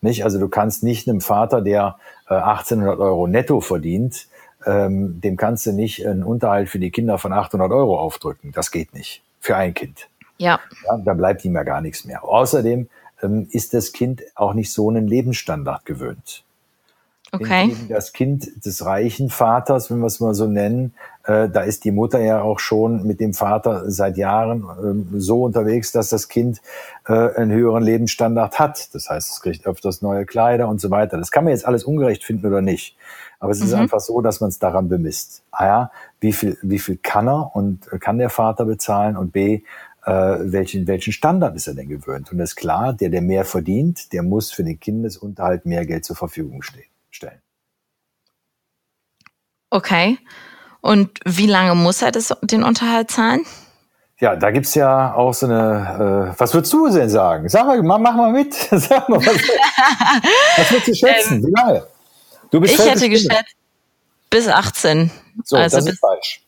Nicht? 0.00 0.24
Also 0.24 0.38
du 0.38 0.48
kannst 0.48 0.82
nicht 0.82 1.08
einem 1.08 1.20
Vater, 1.20 1.60
der 1.60 1.98
äh, 2.28 2.34
1800 2.34 2.98
Euro 2.98 3.26
netto 3.26 3.60
verdient, 3.60 4.28
ähm, 4.66 5.20
dem 5.20 5.36
kannst 5.36 5.66
du 5.66 5.72
nicht 5.72 6.06
einen 6.06 6.22
Unterhalt 6.22 6.68
für 6.68 6.78
die 6.78 6.90
Kinder 6.90 7.18
von 7.18 7.32
800 7.32 7.70
Euro 7.70 7.98
aufdrücken. 7.98 8.52
Das 8.52 8.70
geht 8.70 8.94
nicht. 8.94 9.22
Für 9.40 9.56
ein 9.56 9.74
Kind. 9.74 10.08
Ja. 10.38 10.60
ja. 10.86 10.98
Da 10.98 11.14
bleibt 11.14 11.44
ihm 11.44 11.54
ja 11.54 11.62
gar 11.62 11.80
nichts 11.80 12.04
mehr. 12.04 12.24
Außerdem 12.24 12.88
ähm, 13.22 13.48
ist 13.50 13.74
das 13.74 13.92
Kind 13.92 14.22
auch 14.34 14.54
nicht 14.54 14.72
so 14.72 14.88
einen 14.88 15.06
Lebensstandard 15.06 15.86
gewöhnt. 15.86 16.44
Okay. 17.32 17.74
Das 17.88 18.12
Kind 18.12 18.64
des 18.64 18.84
reichen 18.84 19.28
Vaters, 19.28 19.90
wenn 19.90 19.98
wir 19.98 20.06
es 20.06 20.20
mal 20.20 20.34
so 20.34 20.46
nennen, 20.46 20.94
äh, 21.24 21.48
da 21.48 21.62
ist 21.62 21.84
die 21.84 21.90
Mutter 21.90 22.20
ja 22.20 22.42
auch 22.42 22.60
schon 22.60 23.04
mit 23.06 23.18
dem 23.18 23.34
Vater 23.34 23.90
seit 23.90 24.16
Jahren 24.16 24.62
äh, 25.14 25.18
so 25.18 25.42
unterwegs, 25.42 25.90
dass 25.90 26.10
das 26.10 26.28
Kind 26.28 26.60
äh, 27.08 27.12
einen 27.34 27.50
höheren 27.50 27.82
Lebensstandard 27.82 28.58
hat. 28.58 28.94
Das 28.94 29.10
heißt, 29.10 29.30
es 29.30 29.40
kriegt 29.40 29.66
öfters 29.66 30.00
neue 30.00 30.26
Kleider 30.26 30.68
und 30.68 30.80
so 30.80 30.90
weiter. 30.90 31.16
Das 31.16 31.32
kann 31.32 31.44
man 31.44 31.52
jetzt 31.52 31.66
alles 31.66 31.82
ungerecht 31.82 32.22
finden 32.22 32.46
oder 32.46 32.60
nicht. 32.60 32.96
Aber 33.40 33.50
es 33.50 33.58
mhm. 33.58 33.66
ist 33.66 33.74
einfach 33.74 34.00
so, 34.00 34.20
dass 34.20 34.40
man 34.40 34.50
es 34.50 34.60
daran 34.60 34.88
bemisst. 34.88 35.42
A 35.50 35.66
ja, 35.66 35.90
wie 36.20 36.32
viel, 36.32 36.56
wie 36.62 36.78
viel 36.78 36.98
kann 37.02 37.26
er 37.26 37.56
und 37.56 37.90
kann 38.00 38.18
der 38.18 38.30
Vater 38.30 38.64
bezahlen 38.64 39.16
und 39.16 39.32
B, 39.32 39.62
äh, 40.04 40.12
welchen, 40.40 40.86
welchen 40.86 41.12
Standard 41.12 41.56
ist 41.56 41.66
er 41.66 41.74
denn 41.74 41.88
gewöhnt? 41.88 42.30
Und 42.32 42.38
das 42.38 42.50
ist 42.50 42.56
klar, 42.56 42.92
der, 42.92 43.10
der 43.10 43.22
mehr 43.22 43.44
verdient, 43.44 44.12
der 44.12 44.22
muss 44.22 44.52
für 44.52 44.64
den 44.64 44.80
Kindesunterhalt 44.80 45.66
mehr 45.66 45.86
Geld 45.86 46.04
zur 46.04 46.16
Verfügung 46.16 46.62
stehen 46.62 46.84
stellen. 47.14 47.40
Okay. 49.70 50.18
Und 50.80 51.20
wie 51.24 51.46
lange 51.46 51.74
muss 51.74 52.02
er 52.02 52.12
das, 52.12 52.34
den 52.42 52.62
Unterhalt 52.62 53.10
zahlen? 53.10 53.44
Ja, 54.20 54.36
da 54.36 54.50
gibt 54.50 54.66
es 54.66 54.74
ja 54.74 55.14
auch 55.14 55.34
so 55.34 55.46
eine, 55.46 56.32
äh, 56.34 56.38
was 56.38 56.54
würdest 56.54 56.72
du 56.72 56.88
denn 56.88 57.08
sagen? 57.10 57.48
Sag 57.48 57.66
mal, 57.66 57.98
mach 57.98 58.14
mal 58.14 58.32
mit. 58.32 58.54
Sag 58.70 59.08
mal, 59.08 59.18
was, 59.18 59.26
was 60.56 60.70
würdest 60.70 60.88
du 60.88 60.94
schätzen? 60.94 61.34
Ähm, 61.34 61.46
wie 61.46 61.52
lange? 61.52 61.86
Du 62.50 62.60
bist 62.60 62.74
ich 62.74 62.86
hätte 62.86 63.08
geschätzt 63.08 63.56
bis 64.30 64.48
18. 64.48 65.10
So, 65.44 65.56
also 65.56 65.78
das 65.78 65.86
ist 65.86 65.98
falsch. 65.98 66.42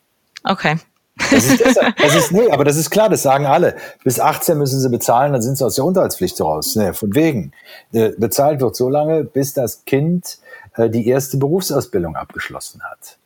Okay. 0.44 0.76
Das 1.18 1.46
ist, 1.46 1.60
deshalb, 1.64 1.96
das 1.96 2.14
ist, 2.14 2.32
nee, 2.32 2.50
aber 2.50 2.64
das 2.64 2.76
ist 2.76 2.90
klar, 2.90 3.08
das 3.08 3.22
sagen 3.22 3.46
alle. 3.46 3.76
Bis 4.04 4.20
18 4.20 4.58
müssen 4.58 4.80
sie 4.80 4.90
bezahlen, 4.90 5.32
dann 5.32 5.42
sind 5.42 5.56
sie 5.56 5.64
aus 5.64 5.74
der 5.74 5.84
Unterhaltspflicht 5.84 6.40
raus. 6.40 6.76
Nee, 6.76 6.92
von 6.92 7.14
wegen. 7.14 7.52
Äh, 7.92 8.10
bezahlt 8.18 8.60
wird 8.60 8.76
so 8.76 8.88
lange, 8.88 9.24
bis 9.24 9.54
das 9.54 9.84
Kind 9.86 10.38
äh, 10.76 10.90
die 10.90 11.08
erste 11.08 11.38
Berufsausbildung 11.38 12.16
abgeschlossen 12.16 12.82
hat. 12.82 13.16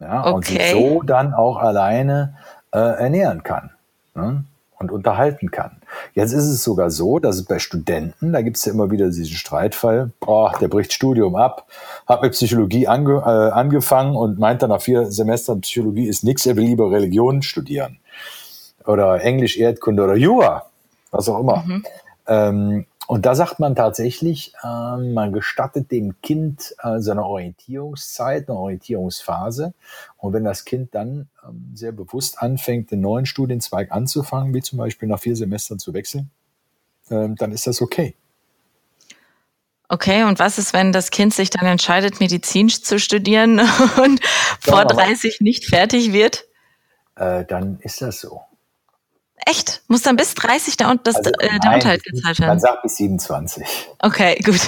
Ja, 0.00 0.20
okay. 0.20 0.32
und 0.34 0.46
sich 0.46 0.70
so 0.70 1.02
dann 1.02 1.34
auch 1.34 1.58
alleine 1.58 2.36
äh, 2.72 2.78
ernähren 2.78 3.42
kann. 3.42 3.70
Ne? 4.14 4.44
Und 4.78 4.90
unterhalten 4.90 5.50
kann. 5.50 5.76
Jetzt 6.14 6.32
ist 6.32 6.44
es 6.44 6.62
sogar 6.62 6.90
so, 6.90 7.18
dass 7.18 7.36
es 7.36 7.44
bei 7.44 7.58
Studenten, 7.58 8.32
da 8.32 8.42
gibt 8.42 8.56
es 8.56 8.64
ja 8.64 8.72
immer 8.72 8.90
wieder 8.90 9.06
diesen 9.06 9.26
Streitfall, 9.26 10.10
boah, 10.20 10.52
der 10.60 10.68
bricht 10.68 10.92
Studium 10.92 11.36
ab, 11.36 11.66
hat 12.06 12.22
mit 12.22 12.32
Psychologie 12.32 12.88
ange, 12.88 13.18
äh, 13.18 13.52
angefangen 13.52 14.16
und 14.16 14.38
meint 14.38 14.62
dann 14.62 14.70
nach 14.70 14.82
vier 14.82 15.06
Semestern, 15.06 15.60
Psychologie 15.60 16.08
ist 16.08 16.24
nichts, 16.24 16.46
er 16.46 16.56
will 16.56 16.64
lieber 16.64 16.90
Religion 16.90 17.42
studieren. 17.42 17.98
Oder 18.84 19.22
Englisch, 19.22 19.56
Erdkunde 19.56 20.04
oder 20.04 20.16
Jura, 20.16 20.66
was 21.10 21.28
auch 21.28 21.40
immer. 21.40 21.64
Mhm. 21.66 21.84
Ähm, 22.26 22.86
und 23.06 23.26
da 23.26 23.34
sagt 23.34 23.60
man 23.60 23.74
tatsächlich, 23.74 24.54
äh, 24.62 24.96
man 24.96 25.32
gestattet 25.32 25.90
dem 25.90 26.20
Kind 26.22 26.74
äh, 26.82 27.00
seine 27.00 27.24
Orientierungszeit, 27.24 28.48
eine 28.48 28.58
Orientierungsphase. 28.58 29.74
Und 30.16 30.32
wenn 30.32 30.44
das 30.44 30.64
Kind 30.64 30.94
dann 30.94 31.28
ähm, 31.46 31.72
sehr 31.74 31.92
bewusst 31.92 32.38
anfängt, 32.38 32.92
einen 32.92 33.02
neuen 33.02 33.26
Studienzweig 33.26 33.92
anzufangen, 33.92 34.54
wie 34.54 34.62
zum 34.62 34.78
Beispiel 34.78 35.08
nach 35.08 35.20
vier 35.20 35.36
Semestern 35.36 35.78
zu 35.78 35.92
wechseln, 35.92 36.30
äh, 37.10 37.28
dann 37.36 37.52
ist 37.52 37.66
das 37.66 37.82
okay. 37.82 38.14
Okay, 39.88 40.24
und 40.24 40.38
was 40.38 40.56
ist, 40.56 40.72
wenn 40.72 40.92
das 40.92 41.10
Kind 41.10 41.34
sich 41.34 41.50
dann 41.50 41.66
entscheidet, 41.66 42.20
Medizin 42.20 42.70
zu 42.70 42.98
studieren 42.98 43.60
und 44.02 44.20
vor 44.60 44.86
30 44.86 45.40
nicht 45.40 45.66
fertig 45.66 46.12
wird? 46.12 46.46
Äh, 47.16 47.44
dann 47.44 47.78
ist 47.80 48.00
das 48.00 48.20
so. 48.20 48.40
Echt? 49.46 49.82
Muss 49.88 50.02
dann 50.02 50.16
bis 50.16 50.34
30 50.34 50.76
der, 50.76 50.94
das, 51.02 51.16
also, 51.16 51.30
äh, 51.38 51.58
der 51.60 51.74
Unterhalt 51.74 52.04
gezahlt 52.04 52.38
werden? 52.38 52.50
Man 52.50 52.60
sagt 52.60 52.82
bis 52.82 52.96
27. 52.96 53.66
Okay, 54.00 54.36
gut. 54.44 54.60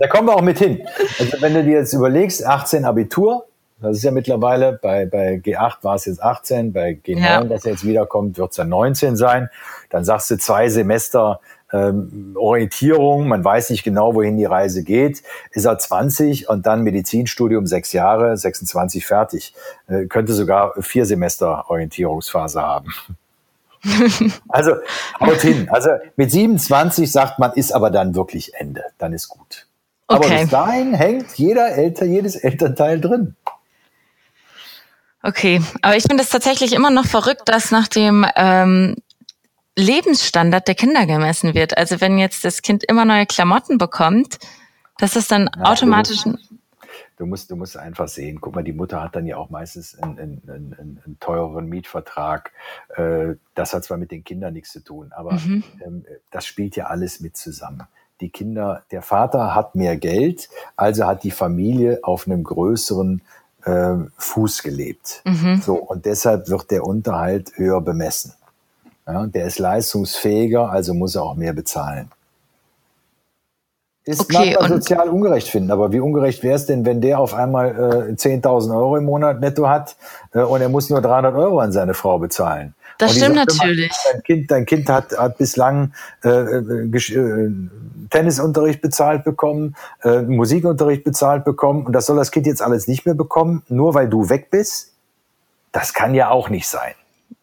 da 0.00 0.06
kommen 0.08 0.28
wir 0.28 0.36
auch 0.36 0.42
mit 0.42 0.58
hin. 0.58 0.86
Also 1.18 1.40
wenn 1.40 1.54
du 1.54 1.64
dir 1.64 1.78
jetzt 1.78 1.92
überlegst, 1.92 2.44
18 2.44 2.84
Abitur, 2.84 3.46
das 3.80 3.98
ist 3.98 4.04
ja 4.04 4.10
mittlerweile, 4.12 4.78
bei, 4.80 5.04
bei 5.04 5.34
G8 5.34 5.78
war 5.82 5.96
es 5.96 6.06
jetzt 6.06 6.22
18, 6.22 6.72
bei 6.72 6.98
G9, 7.04 7.18
ja. 7.18 7.44
das 7.44 7.64
jetzt 7.64 7.84
wiederkommt, 7.84 8.38
wird 8.38 8.50
es 8.50 8.56
dann 8.56 8.68
19 8.68 9.16
sein. 9.16 9.50
Dann 9.90 10.04
sagst 10.04 10.30
du 10.30 10.38
zwei 10.38 10.68
Semester 10.68 11.40
ähm, 11.72 12.34
Orientierung, 12.38 13.28
man 13.28 13.44
weiß 13.44 13.70
nicht 13.70 13.82
genau, 13.82 14.14
wohin 14.14 14.36
die 14.36 14.44
Reise 14.44 14.84
geht, 14.84 15.22
ist 15.50 15.64
er 15.64 15.76
20 15.76 16.48
und 16.48 16.66
dann 16.66 16.82
Medizinstudium 16.82 17.66
sechs 17.66 17.92
Jahre, 17.92 18.36
26 18.36 19.04
fertig. 19.04 19.54
Äh, 19.88 20.06
könnte 20.06 20.32
sogar 20.32 20.74
vier 20.80 21.04
Semester 21.04 21.68
Orientierungsphase 21.68 22.62
haben. 22.62 22.94
Also 24.48 24.72
haut 25.20 25.40
hin. 25.40 25.68
Also 25.70 25.90
mit 26.16 26.30
27 26.30 27.10
sagt 27.10 27.38
man, 27.38 27.52
ist 27.52 27.72
aber 27.72 27.90
dann 27.90 28.14
wirklich 28.14 28.54
Ende. 28.54 28.84
Dann 28.98 29.12
ist 29.12 29.28
gut. 29.28 29.66
Okay. 30.06 30.26
Aber 30.26 30.40
bis 30.40 30.50
dahin 30.50 30.94
hängt 30.94 31.32
jeder 31.36 31.68
Eltern, 31.72 32.12
jedes 32.12 32.36
Elternteil 32.36 33.00
drin. 33.00 33.36
Okay, 35.22 35.62
aber 35.80 35.96
ich 35.96 36.04
finde 36.04 36.22
es 36.22 36.28
tatsächlich 36.28 36.74
immer 36.74 36.90
noch 36.90 37.06
verrückt, 37.06 37.42
dass 37.46 37.70
nach 37.70 37.88
dem 37.88 38.26
ähm, 38.36 38.96
Lebensstandard 39.74 40.68
der 40.68 40.74
Kinder 40.74 41.06
gemessen 41.06 41.54
wird. 41.54 41.78
Also 41.78 42.02
wenn 42.02 42.18
jetzt 42.18 42.44
das 42.44 42.60
Kind 42.60 42.84
immer 42.84 43.06
neue 43.06 43.24
Klamotten 43.24 43.78
bekommt, 43.78 44.38
dass 44.98 45.16
es 45.16 45.26
dann 45.26 45.48
ja, 45.56 45.64
automatisch 45.64 46.24
du 47.16 47.26
musst, 47.26 47.50
du 47.50 47.56
musst 47.56 47.76
einfach 47.76 48.08
sehen, 48.08 48.40
guck 48.40 48.54
mal, 48.54 48.64
die 48.64 48.72
Mutter 48.72 49.02
hat 49.02 49.16
dann 49.16 49.26
ja 49.26 49.36
auch 49.36 49.50
meistens 49.50 49.98
einen, 50.00 50.18
einen, 50.18 50.42
einen, 50.48 51.00
einen 51.04 51.16
teureren 51.20 51.66
Mietvertrag. 51.66 52.52
Äh, 52.96 53.34
das 53.54 53.74
hat 53.74 53.84
zwar 53.84 53.98
mit 53.98 54.10
den 54.10 54.24
Kindern 54.24 54.54
nichts 54.54 54.72
zu 54.72 54.82
tun, 54.82 55.12
aber 55.12 55.34
mhm. 55.34 55.64
ähm, 55.84 56.04
das 56.30 56.46
spielt 56.46 56.76
ja 56.76 56.86
alles 56.86 57.20
mit 57.20 57.36
zusammen. 57.36 57.84
Die 58.20 58.30
Kinder, 58.30 58.84
der 58.90 59.02
Vater 59.02 59.54
hat 59.54 59.74
mehr 59.74 59.96
Geld, 59.96 60.48
also 60.76 61.06
hat 61.06 61.24
die 61.24 61.30
Familie 61.30 62.00
auf 62.02 62.26
einem 62.26 62.44
größeren 62.44 63.22
äh, 63.64 63.96
Fuß 64.16 64.62
gelebt. 64.62 65.22
Mhm. 65.24 65.60
So, 65.62 65.74
und 65.74 66.06
deshalb 66.06 66.48
wird 66.48 66.70
der 66.70 66.84
Unterhalt 66.84 67.52
höher 67.56 67.80
bemessen. 67.80 68.34
Ja, 69.06 69.26
der 69.26 69.46
ist 69.46 69.58
leistungsfähiger, 69.58 70.70
also 70.70 70.94
muss 70.94 71.14
er 71.14 71.24
auch 71.24 71.34
mehr 71.34 71.52
bezahlen. 71.52 72.10
Ist 74.06 74.20
okay, 74.20 74.52
mag 74.52 74.68
man 74.68 74.80
sozial 74.80 75.08
ungerecht 75.08 75.48
finden, 75.48 75.70
aber 75.70 75.90
wie 75.90 76.00
ungerecht 76.00 76.42
wäre 76.42 76.56
es 76.56 76.66
denn, 76.66 76.84
wenn 76.84 77.00
der 77.00 77.18
auf 77.18 77.32
einmal 77.32 78.10
äh, 78.10 78.12
10.000 78.12 78.76
Euro 78.76 78.98
im 78.98 79.04
Monat 79.04 79.40
netto 79.40 79.66
hat 79.66 79.96
äh, 80.34 80.40
und 80.40 80.60
er 80.60 80.68
muss 80.68 80.90
nur 80.90 81.00
300 81.00 81.34
Euro 81.34 81.60
an 81.60 81.72
seine 81.72 81.94
Frau 81.94 82.18
bezahlen? 82.18 82.74
Das 82.98 83.16
stimmt 83.16 83.36
sagt, 83.36 83.58
natürlich. 83.58 83.92
Dein 84.12 84.22
Kind, 84.22 84.50
dein 84.50 84.66
Kind 84.66 84.88
hat, 84.90 85.16
hat 85.16 85.38
bislang 85.38 85.94
äh, 86.22 86.28
äh, 86.28 86.96
äh, 86.96 87.52
Tennisunterricht 88.10 88.82
bezahlt 88.82 89.24
bekommen, 89.24 89.74
äh, 90.02 90.20
Musikunterricht 90.20 91.02
bezahlt 91.02 91.44
bekommen 91.44 91.86
und 91.86 91.94
das 91.94 92.04
soll 92.06 92.16
das 92.16 92.30
Kind 92.30 92.46
jetzt 92.46 92.60
alles 92.60 92.86
nicht 92.86 93.06
mehr 93.06 93.14
bekommen, 93.14 93.62
nur 93.68 93.94
weil 93.94 94.08
du 94.08 94.28
weg 94.28 94.50
bist? 94.50 94.92
Das 95.72 95.94
kann 95.94 96.14
ja 96.14 96.30
auch 96.30 96.50
nicht 96.50 96.68
sein. 96.68 96.92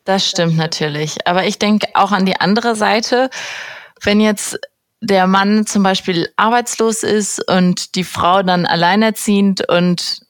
Das 0.05 0.27
stimmt 0.27 0.57
natürlich. 0.57 1.27
Aber 1.27 1.45
ich 1.45 1.59
denke 1.59 1.87
auch 1.95 2.11
an 2.11 2.25
die 2.25 2.39
andere 2.39 2.75
Seite. 2.75 3.29
Wenn 4.01 4.21
jetzt 4.21 4.59
der 5.01 5.27
Mann 5.27 5.65
zum 5.65 5.83
Beispiel 5.83 6.29
arbeitslos 6.37 7.03
ist 7.03 7.47
und 7.49 7.95
die 7.95 8.03
Frau 8.03 8.43
dann 8.43 8.65
alleinerziehend 8.65 9.67
und 9.67 10.21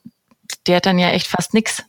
der 0.65 0.77
hat 0.77 0.85
dann 0.85 0.97
ja 0.97 1.09
echt 1.09 1.27
fast 1.27 1.53
nichts. 1.53 1.83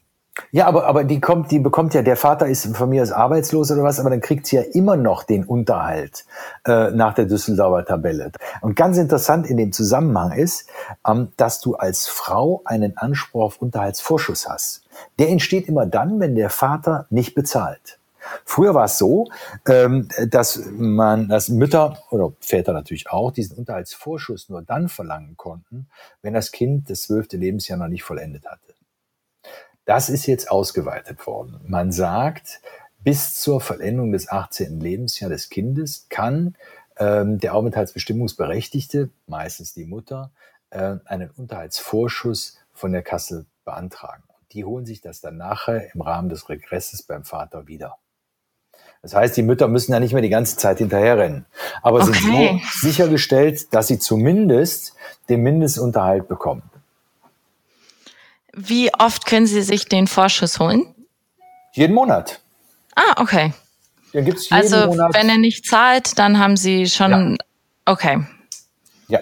Ja, 0.50 0.66
aber, 0.66 0.86
aber 0.86 1.04
die 1.04 1.20
kommt, 1.20 1.50
die 1.50 1.58
bekommt 1.58 1.92
ja, 1.92 2.00
der 2.00 2.16
Vater 2.16 2.46
ist 2.46 2.74
von 2.74 2.88
mir 2.88 3.02
aus 3.02 3.12
arbeitslos 3.12 3.70
oder 3.70 3.82
was, 3.82 4.00
aber 4.00 4.08
dann 4.08 4.22
kriegt 4.22 4.46
sie 4.46 4.56
ja 4.56 4.62
immer 4.62 4.96
noch 4.96 5.24
den 5.24 5.44
Unterhalt 5.44 6.24
äh, 6.66 6.90
nach 6.90 7.14
der 7.14 7.26
Düsseldorfer 7.26 7.84
Tabelle. 7.84 8.32
Und 8.62 8.74
ganz 8.74 8.96
interessant 8.96 9.46
in 9.46 9.58
dem 9.58 9.72
Zusammenhang 9.72 10.32
ist, 10.32 10.68
ähm, 11.06 11.28
dass 11.36 11.60
du 11.60 11.74
als 11.76 12.08
Frau 12.08 12.62
einen 12.64 12.96
Anspruch 12.96 13.42
auf 13.42 13.60
Unterhaltsvorschuss 13.60 14.48
hast. 14.48 14.84
Der 15.18 15.28
entsteht 15.28 15.68
immer 15.68 15.84
dann, 15.84 16.18
wenn 16.18 16.34
der 16.34 16.48
Vater 16.48 17.06
nicht 17.10 17.34
bezahlt. 17.34 17.98
Früher 18.44 18.74
war 18.74 18.84
es 18.84 18.98
so, 18.98 19.28
ähm, 19.66 20.08
dass 20.28 20.64
man, 20.70 21.28
dass 21.28 21.48
Mütter 21.48 22.02
oder 22.10 22.32
Väter 22.40 22.72
natürlich 22.72 23.10
auch 23.10 23.32
diesen 23.32 23.56
Unterhaltsvorschuss 23.56 24.48
nur 24.48 24.62
dann 24.62 24.88
verlangen 24.88 25.36
konnten, 25.36 25.88
wenn 26.22 26.34
das 26.34 26.52
Kind 26.52 26.90
das 26.90 27.02
zwölfte 27.02 27.36
Lebensjahr 27.36 27.78
noch 27.78 27.88
nicht 27.88 28.04
vollendet 28.04 28.46
hatte. 28.46 28.74
Das 29.84 30.08
ist 30.08 30.26
jetzt 30.26 30.50
ausgeweitet 30.50 31.26
worden. 31.26 31.60
Man 31.64 31.90
sagt, 31.90 32.60
bis 33.00 33.40
zur 33.40 33.60
Vollendung 33.60 34.12
des 34.12 34.28
18. 34.28 34.80
Lebensjahres 34.80 35.42
des 35.42 35.50
Kindes 35.50 36.06
kann 36.08 36.54
ähm, 36.96 37.38
der 37.38 37.54
Aufenthaltsbestimmungsberechtigte, 37.54 39.10
meistens 39.26 39.74
die 39.74 39.86
Mutter, 39.86 40.30
äh, 40.70 40.96
einen 41.04 41.30
Unterhaltsvorschuss 41.30 42.58
von 42.72 42.92
der 42.92 43.02
Kasse 43.02 43.46
beantragen. 43.64 44.22
die 44.52 44.64
holen 44.66 44.84
sich 44.84 45.00
das 45.00 45.22
dann 45.22 45.38
nachher 45.38 45.94
im 45.94 46.02
Rahmen 46.02 46.28
des 46.28 46.50
Regresses 46.50 47.02
beim 47.02 47.24
Vater 47.24 47.68
wieder. 47.68 47.96
Das 49.02 49.14
heißt, 49.14 49.36
die 49.36 49.42
Mütter 49.42 49.66
müssen 49.66 49.92
ja 49.92 49.98
nicht 49.98 50.12
mehr 50.12 50.22
die 50.22 50.28
ganze 50.28 50.56
Zeit 50.56 50.78
hinterherrennen, 50.78 51.44
aber 51.82 52.02
okay. 52.02 52.12
sind 52.12 52.22
so 52.22 52.60
sichergestellt, 52.80 53.74
dass 53.74 53.88
sie 53.88 53.98
zumindest 53.98 54.94
den 55.28 55.42
Mindestunterhalt 55.42 56.28
bekommen. 56.28 56.62
Wie 58.52 58.92
oft 58.94 59.26
können 59.26 59.46
Sie 59.46 59.62
sich 59.62 59.88
den 59.88 60.06
Vorschuss 60.06 60.60
holen? 60.60 60.94
Jeden 61.72 61.94
Monat. 61.94 62.40
Ah, 62.94 63.20
okay. 63.20 63.54
Den 64.12 64.26
gibt's 64.26 64.50
jeden 64.50 64.62
also 64.62 64.86
Monat. 64.86 65.14
wenn 65.14 65.28
er 65.28 65.38
nicht 65.38 65.66
zahlt, 65.66 66.18
dann 66.18 66.38
haben 66.38 66.56
Sie 66.56 66.86
schon. 66.86 67.32
Ja. 67.32 67.44
Okay. 67.86 68.24
Ja. 69.08 69.20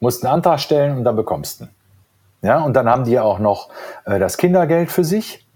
Musst 0.00 0.24
einen 0.24 0.34
Antrag 0.34 0.58
stellen 0.58 0.96
und 0.96 1.04
dann 1.04 1.16
bekommst 1.16 1.60
du. 1.60 1.68
Ja, 2.42 2.60
und 2.62 2.72
dann 2.72 2.88
haben 2.88 3.04
die 3.04 3.20
auch 3.20 3.38
noch 3.38 3.68
äh, 4.06 4.18
das 4.18 4.38
Kindergeld 4.38 4.90
für 4.90 5.04
sich, 5.04 5.46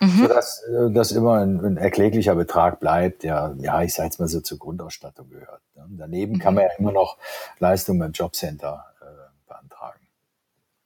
mhm. 0.00 0.22
sodass 0.22 0.62
äh, 0.64 0.90
das 0.90 1.12
immer 1.12 1.34
ein, 1.34 1.64
ein, 1.64 1.76
erkläglicher 1.76 2.34
Betrag 2.34 2.80
bleibt, 2.80 3.22
der, 3.22 3.54
ja, 3.58 3.82
ich 3.82 3.94
sage 3.94 4.08
jetzt 4.08 4.18
mal 4.20 4.28
so 4.28 4.40
zur 4.40 4.58
Grundausstattung 4.58 5.30
gehört. 5.30 5.62
Ne? 5.74 5.84
Daneben 5.90 6.34
mhm. 6.34 6.38
kann 6.38 6.54
man 6.54 6.64
ja 6.64 6.70
immer 6.78 6.92
noch 6.92 7.16
Leistungen 7.58 7.98
beim 7.98 8.12
Jobcenter 8.12 8.84
äh, 9.00 9.04
beantragen. 9.48 10.00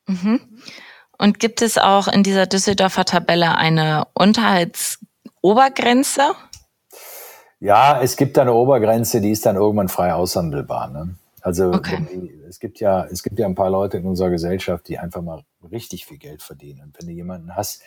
Mhm. 0.06 0.40
Und 1.18 1.38
gibt 1.38 1.60
es 1.62 1.78
auch 1.78 2.08
in 2.08 2.22
dieser 2.22 2.46
Düsseldorfer 2.46 3.04
Tabelle 3.04 3.56
eine 3.56 4.06
Unterhaltsobergrenze? 4.14 6.32
Ja, 7.60 8.00
es 8.02 8.16
gibt 8.16 8.38
eine 8.38 8.54
Obergrenze, 8.54 9.20
die 9.20 9.30
ist 9.30 9.46
dann 9.46 9.54
irgendwann 9.54 9.88
frei 9.88 10.14
aushandelbar. 10.14 10.88
Ne? 10.88 11.14
Also 11.42 11.72
okay. 11.72 12.04
die, 12.10 12.32
es 12.48 12.58
gibt 12.58 12.80
ja, 12.80 13.04
es 13.04 13.22
gibt 13.22 13.38
ja 13.38 13.46
ein 13.46 13.54
paar 13.54 13.70
Leute 13.70 13.98
in 13.98 14.04
unserer 14.04 14.30
Gesellschaft, 14.30 14.88
die 14.88 14.98
einfach 14.98 15.22
mal 15.22 15.44
richtig 15.70 16.06
viel 16.06 16.18
Geld 16.18 16.42
verdienen. 16.42 16.82
Und 16.82 16.98
wenn 16.98 17.06
du 17.06 17.12
jemanden 17.12 17.54
hast, 17.54 17.82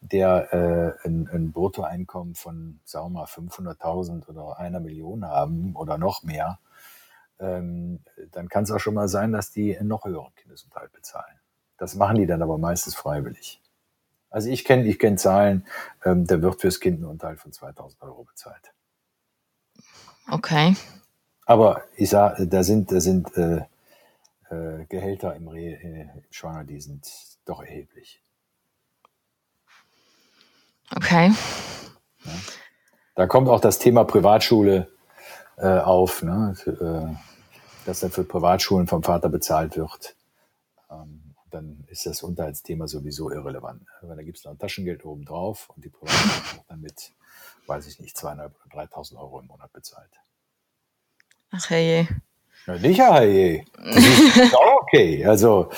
der 0.00 0.52
äh, 0.52 1.06
ein, 1.06 1.28
ein 1.32 1.52
Bruttoeinkommen 1.52 2.34
von, 2.34 2.80
sagen 2.84 3.06
wir 3.12 3.20
mal, 3.20 3.24
500.000 3.24 4.28
oder 4.28 4.58
einer 4.58 4.80
Million 4.80 5.24
haben 5.24 5.74
oder 5.74 5.98
noch 5.98 6.22
mehr, 6.22 6.58
ähm, 7.38 8.00
dann 8.32 8.48
kann 8.48 8.64
es 8.64 8.70
auch 8.70 8.78
schon 8.78 8.94
mal 8.94 9.08
sein, 9.08 9.32
dass 9.32 9.50
die 9.50 9.76
einen 9.76 9.88
noch 9.88 10.04
höheren 10.04 10.34
Kindesunterhalt 10.34 10.92
bezahlen. 10.92 11.40
Das 11.78 11.94
machen 11.94 12.16
die 12.16 12.26
dann 12.26 12.42
aber 12.42 12.58
meistens 12.58 12.94
freiwillig. 12.94 13.60
Also 14.30 14.50
ich 14.50 14.64
kenne 14.64 14.84
ich 14.84 14.98
kenn 14.98 15.18
Zahlen, 15.18 15.66
ähm, 16.04 16.26
da 16.26 16.40
wird 16.42 16.60
fürs 16.60 16.80
Kind 16.80 17.00
ein 17.00 17.04
Unterhalt 17.04 17.40
von 17.40 17.52
2000 17.52 18.02
Euro 18.02 18.24
bezahlt. 18.24 18.72
Okay. 20.30 20.74
Aber 21.44 21.82
ich 21.96 22.10
sage, 22.10 22.46
da 22.46 22.64
sind, 22.64 22.90
da 22.90 23.00
sind 23.00 23.36
äh, 23.36 23.62
äh, 24.50 24.84
Gehälter 24.88 25.34
im, 25.36 25.48
Re, 25.48 25.60
äh, 25.60 26.02
im 26.02 26.24
Schwanger, 26.30 26.64
die 26.64 26.80
sind 26.80 27.06
doch 27.44 27.62
erheblich. 27.62 28.22
Okay. 30.94 31.32
Ja. 32.24 32.32
Da 33.14 33.26
kommt 33.26 33.48
auch 33.48 33.60
das 33.60 33.78
Thema 33.78 34.04
Privatschule 34.04 34.88
äh, 35.56 35.78
auf, 35.78 36.22
ne? 36.22 36.54
Äh, 36.66 37.16
dass 37.86 38.00
dann 38.00 38.10
für 38.10 38.24
Privatschulen 38.24 38.86
vom 38.86 39.02
Vater 39.02 39.28
bezahlt 39.28 39.76
wird. 39.76 40.16
Ähm, 40.90 41.34
dann 41.50 41.84
ist 41.88 42.04
das 42.04 42.22
Unterhaltsthema 42.22 42.88
sowieso 42.88 43.30
irrelevant. 43.30 43.82
Weil 44.02 44.16
da 44.16 44.22
gibt 44.22 44.38
es 44.38 44.44
noch 44.44 44.52
ein 44.52 44.58
Taschengeld 44.58 45.04
oben 45.04 45.24
drauf 45.24 45.70
und 45.74 45.84
die 45.84 45.88
Privatschule 45.88 46.56
wird 46.56 46.64
dann 46.68 46.80
mit, 46.80 47.12
weiß 47.66 47.86
ich 47.86 48.00
nicht, 48.00 48.16
2.500 48.16 48.50
oder 48.66 48.82
3.000 48.82 49.16
Euro 49.16 49.40
im 49.40 49.46
Monat 49.46 49.72
bezahlt. 49.72 50.10
Ach 51.52 51.70
hey. 51.70 52.08
Ja, 52.66 52.78
nicht 52.78 53.00
hey. 53.00 53.64
Das 53.76 53.96
ist 53.96 54.54
auch 54.54 54.82
okay. 54.82 55.24
Also, 55.24 55.70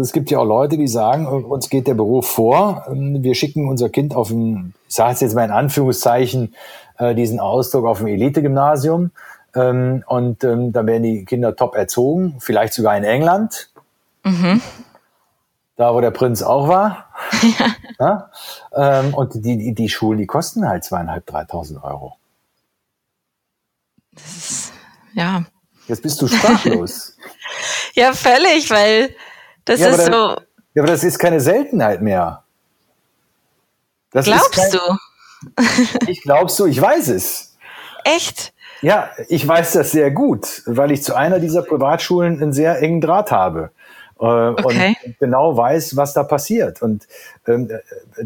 es 0.00 0.12
gibt 0.12 0.30
ja 0.30 0.38
auch 0.38 0.44
Leute, 0.44 0.76
die 0.76 0.88
sagen, 0.88 1.26
uns 1.26 1.68
geht 1.68 1.86
der 1.86 1.94
Beruf 1.94 2.26
vor. 2.26 2.86
Wir 2.90 3.34
schicken 3.34 3.68
unser 3.68 3.88
Kind 3.88 4.14
auf 4.14 4.30
ein, 4.30 4.74
ich 4.88 4.94
sage 4.94 5.14
es 5.14 5.20
jetzt 5.20 5.34
mal 5.34 5.44
in 5.44 5.50
Anführungszeichen, 5.50 6.54
äh, 6.98 7.14
diesen 7.14 7.40
Ausdruck 7.40 7.86
auf 7.86 8.00
ein 8.00 8.08
Elite-Gymnasium. 8.08 9.10
Ähm, 9.54 10.04
und 10.06 10.44
ähm, 10.44 10.72
dann 10.72 10.86
werden 10.86 11.02
die 11.02 11.24
Kinder 11.24 11.54
top 11.56 11.74
erzogen, 11.74 12.36
vielleicht 12.38 12.72
sogar 12.72 12.96
in 12.96 13.04
England. 13.04 13.70
Mhm. 14.24 14.60
Da, 15.76 15.94
wo 15.94 16.00
der 16.00 16.10
Prinz 16.10 16.42
auch 16.42 16.68
war. 16.68 17.06
ja. 17.98 18.30
Ähm, 18.74 19.14
und 19.14 19.34
die, 19.34 19.56
die, 19.56 19.74
die 19.74 19.88
Schulen, 19.88 20.18
die 20.18 20.26
kosten 20.26 20.68
halt 20.68 20.84
zweieinhalb, 20.84 21.26
dreitausend 21.26 21.82
Euro. 21.82 22.16
Das 24.14 24.36
ist, 24.36 24.72
ja. 25.14 25.44
Jetzt 25.88 26.02
bist 26.02 26.20
du 26.22 26.28
sprachlos. 26.28 27.16
ja, 27.94 28.12
völlig, 28.12 28.70
weil 28.70 29.14
das 29.64 29.80
ja, 29.80 29.88
ist 29.88 29.98
das, 29.98 30.06
so. 30.06 30.36
Ja, 30.74 30.82
aber 30.82 30.86
das 30.88 31.04
ist 31.04 31.18
keine 31.18 31.40
Seltenheit 31.40 32.02
mehr. 32.02 32.42
Das 34.10 34.26
Glaubst 34.26 34.52
kein, 34.52 34.70
du? 34.70 36.06
ich 36.06 36.22
glaubst 36.22 36.58
du, 36.58 36.66
ich 36.66 36.80
weiß 36.80 37.08
es. 37.08 37.56
Echt? 38.04 38.52
Ja, 38.82 39.10
ich 39.28 39.46
weiß 39.46 39.72
das 39.72 39.92
sehr 39.92 40.10
gut, 40.10 40.62
weil 40.66 40.90
ich 40.90 41.02
zu 41.02 41.14
einer 41.14 41.38
dieser 41.38 41.62
Privatschulen 41.62 42.42
einen 42.42 42.52
sehr 42.52 42.80
engen 42.82 43.00
Draht 43.00 43.30
habe. 43.30 43.70
Äh, 44.22 44.50
okay. 44.50 44.96
und 45.04 45.18
genau 45.18 45.56
weiß, 45.56 45.96
was 45.96 46.12
da 46.12 46.22
passiert. 46.22 46.80
Und 46.80 47.08
ähm, 47.48 47.68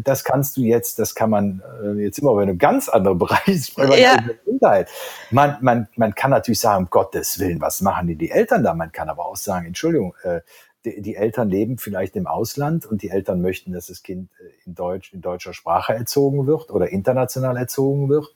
das 0.03 0.23
kannst 0.23 0.55
du 0.55 0.61
jetzt, 0.61 0.99
das 0.99 1.15
kann 1.15 1.31
man 1.31 1.63
äh, 1.83 2.03
jetzt 2.03 2.19
immer 2.19 2.33
über 2.33 2.43
einen 2.43 2.59
ganz 2.59 2.87
anderen 2.87 3.17
Bereich 3.17 3.65
sprechen, 3.65 3.99
ja. 3.99 4.17
Gesundheit. 4.45 4.89
Man, 5.31 5.57
man, 5.61 5.87
man 5.95 6.13
kann 6.13 6.29
natürlich 6.29 6.59
sagen, 6.59 6.83
um 6.83 6.89
Gottes 6.91 7.39
Willen, 7.39 7.59
was 7.61 7.81
machen 7.81 8.07
die, 8.07 8.15
die 8.15 8.29
Eltern 8.29 8.63
da? 8.63 8.75
Man 8.75 8.91
kann 8.91 9.09
aber 9.09 9.25
auch 9.25 9.37
sagen, 9.37 9.65
Entschuldigung, 9.65 10.13
äh, 10.21 10.41
die, 10.85 11.01
die 11.01 11.15
Eltern 11.15 11.49
leben 11.49 11.79
vielleicht 11.79 12.15
im 12.15 12.27
Ausland 12.27 12.85
und 12.85 13.01
die 13.01 13.09
Eltern 13.09 13.41
möchten, 13.41 13.71
dass 13.71 13.87
das 13.87 14.03
Kind 14.03 14.29
äh, 14.39 14.67
in 14.67 14.75
Deutsch, 14.75 15.13
in 15.13 15.21
deutscher 15.21 15.55
Sprache 15.55 15.95
erzogen 15.95 16.45
wird 16.45 16.69
oder 16.69 16.89
international 16.89 17.57
erzogen 17.57 18.07
wird. 18.07 18.27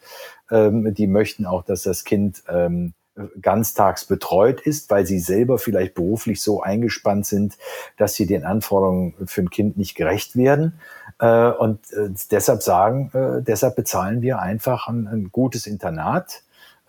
Ähm, 0.50 0.96
die 0.96 1.06
möchten 1.06 1.46
auch, 1.46 1.64
dass 1.64 1.84
das 1.84 2.06
Kind 2.06 2.42
ähm, 2.50 2.96
ganztags 3.42 4.06
betreut 4.06 4.62
ist, 4.62 4.90
weil 4.90 5.06
sie 5.06 5.20
selber 5.20 5.58
vielleicht 5.58 5.94
beruflich 5.94 6.42
so 6.42 6.62
eingespannt 6.62 7.26
sind, 7.26 7.58
dass 7.98 8.16
sie 8.16 8.26
den 8.26 8.46
Anforderungen 8.46 9.14
für 9.26 9.42
ein 9.42 9.50
Kind 9.50 9.78
nicht 9.78 9.96
gerecht 9.96 10.36
werden. 10.36 10.80
Äh, 11.20 11.52
und 11.52 11.80
äh, 11.94 12.10
deshalb 12.32 12.64
sagen, 12.64 13.12
äh, 13.14 13.42
deshalb 13.42 13.76
bezahlen 13.76 14.22
wir 14.22 14.40
einfach 14.40 14.88
ein, 14.88 15.08
ein 15.08 15.30
gutes 15.32 15.68
Internat 15.68 16.42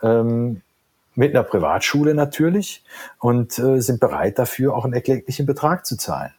ähm, 0.02 0.62
mit 1.14 1.34
einer 1.34 1.44
Privatschule 1.44 2.14
natürlich 2.14 2.82
und 3.18 3.52
sind 3.52 4.00
bereit 4.00 4.38
dafür 4.38 4.74
auch 4.74 4.86
einen 4.86 4.94
erkläglichen 4.94 5.44
Betrag 5.44 5.84
zu 5.84 5.98
zahlen. 5.98 6.32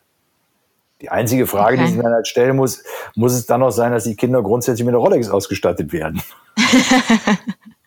Die 1.00 1.10
einzige 1.10 1.46
Frage, 1.46 1.76
okay. 1.76 1.86
die 1.86 1.92
sich 1.92 2.02
dann 2.02 2.12
halt 2.12 2.28
stellen 2.28 2.56
muss, 2.56 2.82
muss 3.14 3.34
es 3.34 3.46
dann 3.46 3.60
noch 3.60 3.70
sein, 3.70 3.92
dass 3.92 4.06
die 4.06 4.16
Kinder 4.16 4.42
grundsätzlich 4.42 4.84
mit 4.84 4.96
einer 4.96 5.04
Rolex 5.04 5.30
ausgestattet 5.30 5.94
werden? 5.94 6.24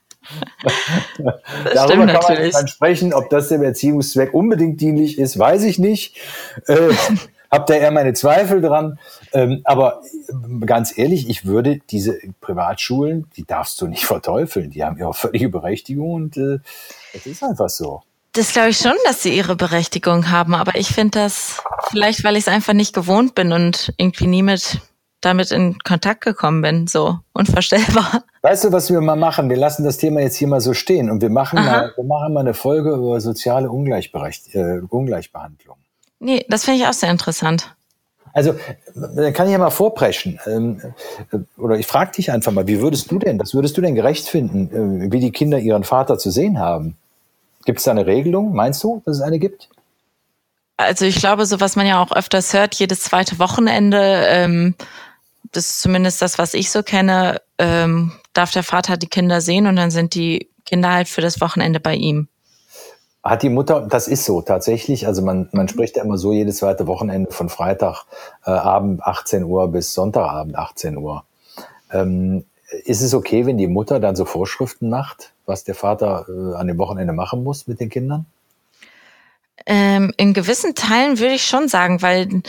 Darüber 1.75 2.07
kann 2.07 2.35
man 2.35 2.51
dann 2.51 2.69
sprechen, 2.69 3.15
ob 3.15 3.31
das 3.31 3.49
dem 3.49 3.63
Erziehungszweck 3.63 4.35
unbedingt 4.35 4.81
dienlich 4.81 5.19
ist, 5.19 5.39
weiß 5.39 5.65
ich 5.65 5.79
nicht. 5.79 6.17
Äh, 6.67 6.91
hab 7.51 7.67
da 7.67 7.75
eher 7.75 7.91
meine 7.91 8.13
Zweifel 8.13 8.61
dran. 8.61 8.99
Ähm, 9.33 9.61
aber 9.65 10.03
ganz 10.65 10.97
ehrlich, 10.97 11.29
ich 11.29 11.47
würde 11.47 11.81
diese 11.91 12.19
Privatschulen, 12.41 13.27
die 13.37 13.45
darfst 13.45 13.81
du 13.81 13.87
nicht 13.87 14.05
verteufeln. 14.05 14.71
Die 14.71 14.85
haben 14.85 14.99
ihre 14.99 15.15
völlige 15.15 15.49
Berechtigung 15.49 16.13
und 16.13 16.37
äh, 16.37 16.59
das 17.13 17.27
ist 17.27 17.43
einfach 17.43 17.69
so. 17.69 18.03
Das 18.33 18.53
glaube 18.53 18.71
ich 18.71 18.77
schon, 18.77 18.93
dass 19.07 19.23
sie 19.23 19.35
ihre 19.35 19.57
Berechtigung 19.57 20.31
haben, 20.31 20.55
aber 20.55 20.75
ich 20.75 20.89
finde 20.89 21.21
das 21.21 21.63
vielleicht, 21.89 22.23
weil 22.23 22.37
ich 22.37 22.43
es 22.43 22.49
einfach 22.49 22.75
nicht 22.75 22.95
gewohnt 22.95 23.35
bin 23.35 23.53
und 23.53 23.95
irgendwie 23.97 24.27
nie 24.27 24.43
mit 24.43 24.81
damit 25.23 25.51
in 25.51 25.79
Kontakt 25.79 26.21
gekommen 26.23 26.61
bin, 26.61 26.87
so 26.87 27.19
unvorstellbar. 27.33 28.25
Weißt 28.47 28.63
du, 28.63 28.71
was 28.71 28.91
wir 28.91 29.01
mal 29.01 29.17
machen? 29.17 29.51
Wir 29.51 29.57
lassen 29.57 29.83
das 29.83 29.97
Thema 29.97 30.21
jetzt 30.21 30.37
hier 30.37 30.47
mal 30.47 30.61
so 30.61 30.73
stehen 30.73 31.11
und 31.11 31.21
wir 31.21 31.31
machen, 31.31 31.65
mal, 31.65 31.93
wir 31.97 32.05
machen 32.05 32.33
mal 32.33 32.43
eine 32.43 32.55
Folge 32.55 32.91
über 32.91 33.21
soziale 33.21 33.69
Ungleichberecht, 33.69 34.55
äh, 34.55 34.83
Ungleichbehandlung. 34.89 35.77
Nee, 36.21 36.47
das 36.49 36.65
finde 36.65 36.81
ich 36.81 36.87
auch 36.87 36.93
sehr 36.93 37.11
interessant. 37.11 37.75
Also, 38.33 38.55
dann 38.95 39.33
kann 39.33 39.47
ich 39.47 39.53
ja 39.53 39.59
mal 39.59 39.71
vorpreschen. 39.71 40.39
Ähm, 40.47 40.81
äh, 41.33 41.39
oder 41.61 41.77
ich 41.77 41.89
frage 41.89 42.13
dich 42.13 42.31
einfach 42.31 42.53
mal, 42.53 42.69
wie 42.69 42.81
würdest 42.81 43.11
du 43.11 43.19
denn, 43.19 43.41
was 43.41 43.53
würdest 43.53 43.77
du 43.79 43.81
denn 43.81 43.97
gerecht 43.97 44.29
finden, 44.29 45.07
äh, 45.07 45.11
wie 45.11 45.19
die 45.19 45.33
Kinder 45.33 45.59
ihren 45.59 45.83
Vater 45.83 46.17
zu 46.17 46.31
sehen 46.31 46.61
haben? 46.61 46.97
Gibt 47.65 47.79
es 47.79 47.85
da 47.85 47.91
eine 47.91 48.07
Regelung? 48.07 48.55
Meinst 48.55 48.81
du, 48.85 49.03
dass 49.05 49.17
es 49.17 49.23
eine 49.23 49.41
gibt? 49.41 49.71
Also 50.77 51.05
ich 51.05 51.17
glaube, 51.17 51.47
so 51.47 51.59
was 51.59 51.75
man 51.75 51.89
ja 51.89 52.01
auch 52.01 52.13
öfters 52.13 52.53
hört, 52.53 52.77
jedes 52.77 53.01
zweite 53.01 53.41
Wochenende 53.41 53.99
ähm, 54.29 54.77
das 55.53 55.71
ist 55.71 55.81
zumindest 55.81 56.23
das, 56.23 56.39
was 56.39 56.55
ich 56.55 56.71
so 56.71 56.83
kenne, 56.83 57.41
ähm, 57.59 58.13
darf 58.37 58.51
der 58.51 58.63
Vater 58.63 58.97
die 58.97 59.09
Kinder 59.09 59.41
sehen 59.41 59.67
und 59.67 59.77
dann 59.77 59.91
sind 59.91 60.15
die 60.15 60.51
Kinder 60.65 60.93
halt 60.93 61.09
für 61.09 61.21
das 61.21 61.41
Wochenende 61.41 61.81
bei 61.81 61.95
ihm. 61.95 62.29
Hat 63.23 63.43
die 63.43 63.49
Mutter, 63.49 63.87
das 63.91 64.07
ist 64.07 64.25
so 64.25 64.41
tatsächlich, 64.41 65.07
also 65.07 65.21
man, 65.23 65.49
man 65.53 65.69
spricht 65.69 65.97
ja 65.97 66.05
immer 66.05 66.17
so 66.17 66.33
jedes 66.33 66.59
zweite 66.59 66.87
Wochenende 66.87 67.33
von 67.33 67.49
Freitagabend 67.49 69.01
äh, 69.01 69.03
18 69.03 69.45
Uhr 69.45 69.69
bis 69.69 69.95
Sonntagabend 69.95 70.57
18 70.57 70.97
Uhr. 70.97 71.25
Ähm, 71.93 72.45
ist 72.85 73.01
es 73.01 73.15
okay, 73.15 73.47
wenn 73.47 73.59
die 73.59 73.67
Mutter 73.67 73.99
dann 74.01 74.17
so 74.17 74.25
Vorschriften 74.25 74.91
macht, 74.91 75.33
was 75.45 75.65
der 75.65 75.75
Vater 75.75 76.27
äh, 76.29 76.57
an 76.57 76.69
dem 76.69 76.79
Wochenende 76.79 77.13
machen 77.13 77.43
muss 77.43 77.67
mit 77.67 77.81
den 77.81 77.89
Kindern? 77.89 78.27
Ähm, 79.67 80.13
in 80.17 80.33
gewissen 80.33 80.75
Teilen 80.75 81.19
würde 81.19 81.35
ich 81.35 81.47
schon 81.47 81.69
sagen, 81.69 82.03
weil 82.03 82.43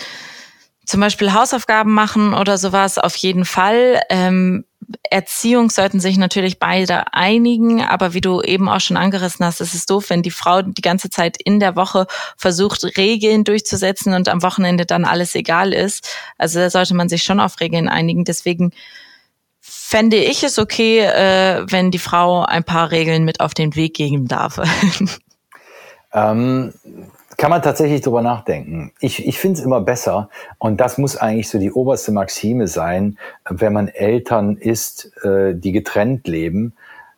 zum 0.88 1.02
Beispiel 1.02 1.34
Hausaufgaben 1.34 1.94
machen 1.94 2.34
oder 2.34 2.58
sowas 2.58 2.98
auf 2.98 3.16
jeden 3.18 3.46
Fall. 3.46 4.00
Ähm, 4.10 4.64
Erziehung 5.10 5.70
sollten 5.70 6.00
sich 6.00 6.18
natürlich 6.18 6.60
beide 6.60 7.14
einigen, 7.14 7.84
aber 7.84 8.14
wie 8.14 8.22
du 8.22 8.42
eben 8.42 8.70
auch 8.70 8.80
schon 8.80 8.96
angerissen 8.96 9.46
hast, 9.46 9.60
ist 9.60 9.74
es 9.74 9.86
doof, 9.86 10.10
wenn 10.10 10.24
die 10.24 10.32
Frau 10.32 10.62
die 10.62 10.82
ganze 10.82 11.10
Zeit 11.10 11.36
in 11.44 11.60
der 11.60 11.76
Woche 11.76 12.08
versucht, 12.38 12.86
Regeln 12.98 13.44
durchzusetzen 13.44 14.14
und 14.14 14.30
am 14.30 14.42
Wochenende 14.44 14.86
dann 14.86 15.04
alles 15.04 15.36
egal 15.36 15.74
ist. 15.74 16.08
Also 16.38 16.60
da 16.60 16.70
sollte 16.70 16.96
man 16.96 17.10
sich 17.10 17.24
schon 17.24 17.42
auf 17.42 17.60
Regeln 17.60 17.90
einigen. 17.90 18.24
Deswegen 18.24 18.72
fände 19.60 20.16
ich 20.16 20.44
es 20.44 20.58
okay, 20.58 21.00
äh, 21.00 21.66
wenn 21.70 21.92
die 21.92 22.00
Frau 22.00 22.46
ein 22.46 22.64
paar 22.64 22.92
Regeln 22.92 23.26
mit 23.26 23.42
auf 23.42 23.54
den 23.54 23.76
Weg 23.76 23.94
geben 23.94 24.30
darf. 24.30 24.62
ähm, 26.14 26.74
kann 27.38 27.52
man 27.52 27.62
tatsächlich 27.62 28.02
drüber 28.02 28.24
nachdenken. 28.24 28.92
Ich, 29.00 29.26
ich 29.26 29.40
finde 29.40 29.60
es 29.60 29.66
immer 29.66 29.80
besser 29.80 30.30
und 30.58 30.82
das 30.82 30.98
muss 30.98 31.16
eigentlich 31.16 31.50
so 31.50 31.60
die 31.60 31.72
oberste 31.72 32.12
Maxime 32.12 32.68
sein, 32.68 33.18
wenn 33.48 33.74
man 33.74 33.88
Eltern 33.88 34.58
ist, 34.58 35.12
äh, 35.24 35.54
die 35.54 35.72
getrennt 35.72 36.28
leben, 36.28 36.74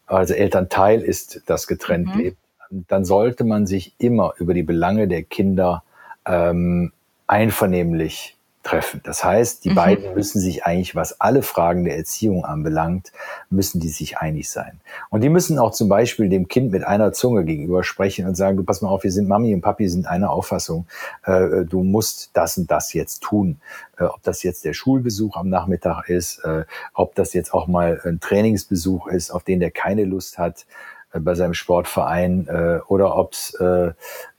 also 0.06 0.34
Elternteil 0.34 1.02
ist, 1.02 1.42
das 1.46 1.68
getrennt 1.68 2.14
mhm. 2.14 2.22
lebt, 2.22 2.38
dann 2.70 3.06
sollte 3.06 3.46
man 3.46 3.66
sich 3.66 3.94
immer 3.98 4.34
über 4.38 4.54
die 4.54 4.64
Belange 4.64 5.08
der 5.08 5.24
Kinder 5.24 5.84
ähm, 6.26 6.92
einvernehmlich 7.28 8.36
treffen. 8.64 9.00
Das 9.04 9.24
heißt, 9.24 9.64
die 9.64 9.70
mhm. 9.70 9.76
beiden 9.76 10.14
müssen 10.16 10.40
sich 10.40 10.66
eigentlich, 10.66 10.96
was 10.96 11.22
alle 11.22 11.44
Fragen 11.44 11.86
der 11.86 11.96
Erziehung 11.96 12.44
anbelangt, 12.44 13.12
müssen 13.50 13.80
die 13.80 13.88
sich 13.88 14.18
einig 14.18 14.50
sein. 14.50 14.82
Und 15.10 15.22
die 15.22 15.30
müssen 15.30 15.58
auch 15.58 15.72
zum 15.72 15.88
Beispiel 15.88 16.28
dem 16.28 16.48
Kind 16.48 16.72
mit 16.72 16.84
einer 16.84 17.14
Zunge 17.14 17.46
gegenüber 17.46 17.84
sprechen 17.84 18.28
und 18.28 18.36
sagen, 18.36 18.58
du 18.58 18.64
pass 18.64 18.82
mal 18.82 18.90
auf, 18.90 19.04
wir 19.04 19.12
sind 19.12 19.30
Mami 19.30 19.54
und 19.54 19.62
Papi 19.62 19.88
sind 19.88 20.08
einer 20.08 20.30
Auffassung, 20.30 20.88
äh, 21.24 21.64
du 21.66 21.84
musst 21.84 22.32
das 22.34 22.58
und 22.58 22.70
das 22.70 22.94
jetzt 22.94 23.24
tun. 23.24 23.62
Äh, 23.98 24.04
ob 24.04 24.22
das 24.24 24.44
jetzt 24.44 24.66
der 24.66 24.74
Schulbesuch 24.74 25.38
am 25.38 25.50
Nachmittag 25.50 26.10
ist, 26.10 26.40
äh, 26.40 26.66
ob 26.94 27.16
das 27.16 27.34
jetzt 27.34 27.54
auch 27.54 27.68
mal 27.68 28.02
ein 28.04 28.20
Trainingsbesuch 28.20 29.08
ist, 29.08 29.32
auf 29.32 29.44
den 29.44 29.62
der 29.62 29.72
keine 29.72 30.04
Lust 30.04 30.38
hat 30.38 30.66
äh, 31.14 31.20
bei 31.20 31.34
seinem 31.34 31.54
Sportverein 31.54 32.48
äh, 32.50 32.80
oder 32.88 33.16
ob 33.16 33.32
es, 33.32 33.54
äh, 33.56 33.94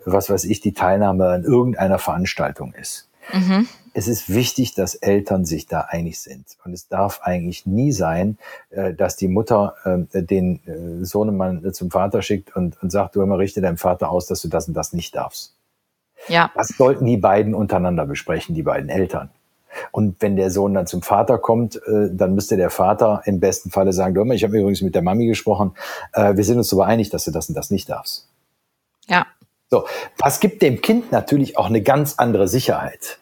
was 0.05 0.29
weiß 0.29 0.45
ich, 0.45 0.61
die 0.61 0.75
Teilnahme 0.75 1.29
an 1.29 1.45
irgendeiner 1.45 1.99
Veranstaltung 1.99 2.75
ist. 2.75 3.09
Mhm 3.33 3.67
es 3.95 4.09
ist 4.09 4.33
wichtig, 4.33 4.75
dass 4.75 4.95
Eltern 4.95 5.45
sich 5.45 5.67
da 5.67 5.81
einig 5.83 6.21
sind. 6.21 6.45
Und 6.65 6.73
es 6.73 6.89
darf 6.89 7.21
eigentlich 7.23 7.67
nie 7.67 7.93
sein, 7.93 8.39
äh, 8.71 8.95
dass 8.95 9.17
die 9.17 9.29
Mutter 9.29 9.75
äh, 9.85 10.23
den 10.23 10.61
äh, 10.67 11.05
Sohnemann 11.05 11.73
zum 11.73 11.91
Vater 11.91 12.23
schickt 12.23 12.55
und, 12.55 12.81
und 12.83 12.91
sagt, 12.91 13.17
du 13.17 13.23
immer 13.23 13.39
richte 13.39 13.61
deinem 13.61 13.77
Vater 13.77 14.11
aus, 14.11 14.27
dass 14.27 14.43
du 14.43 14.49
das 14.49 14.69
und 14.69 14.75
das 14.75 14.93
nicht 14.93 15.15
darfst. 15.15 15.55
Ja. 16.29 16.51
Das 16.55 16.69
sollten 16.69 17.07
die 17.07 17.17
beiden 17.17 17.55
untereinander 17.55 18.07
besprechen, 18.07 18.55
die 18.55 18.63
beiden 18.63 18.91
Eltern. 18.91 19.31
Und 19.93 20.17
wenn 20.21 20.37
der 20.37 20.51
Sohn 20.51 20.75
dann 20.75 20.87
zum 20.87 21.01
Vater 21.01 21.39
kommt, 21.39 21.81
dann 21.87 22.35
müsste 22.35 22.57
der 22.57 22.71
Vater 22.71 23.23
im 23.25 23.39
besten 23.39 23.71
Falle 23.71 23.93
sagen, 23.93 24.15
du, 24.15 24.25
ich 24.33 24.43
habe 24.43 24.59
übrigens 24.59 24.83
mit 24.83 24.97
der 24.97 25.03
Mami 25.03 25.29
gesprochen, 25.29 25.77
wir 26.13 26.45
sind 26.45 26.59
uns 26.59 26.69
darüber 26.69 26.87
einig, 26.87 27.09
dass 27.09 27.25
du 27.25 27.31
das 27.31 27.49
und 27.49 27.55
das 27.55 27.71
nicht 27.71 27.89
darfst. 27.89 28.29
Ja. 29.07 29.29
So, 29.71 29.87
was 30.19 30.41
gibt 30.41 30.61
dem 30.61 30.83
Kind 30.83 31.13
natürlich 31.13 31.57
auch 31.57 31.67
eine 31.67 31.83
ganz 31.83 32.17
andere 32.19 32.49
Sicherheit 32.49 33.20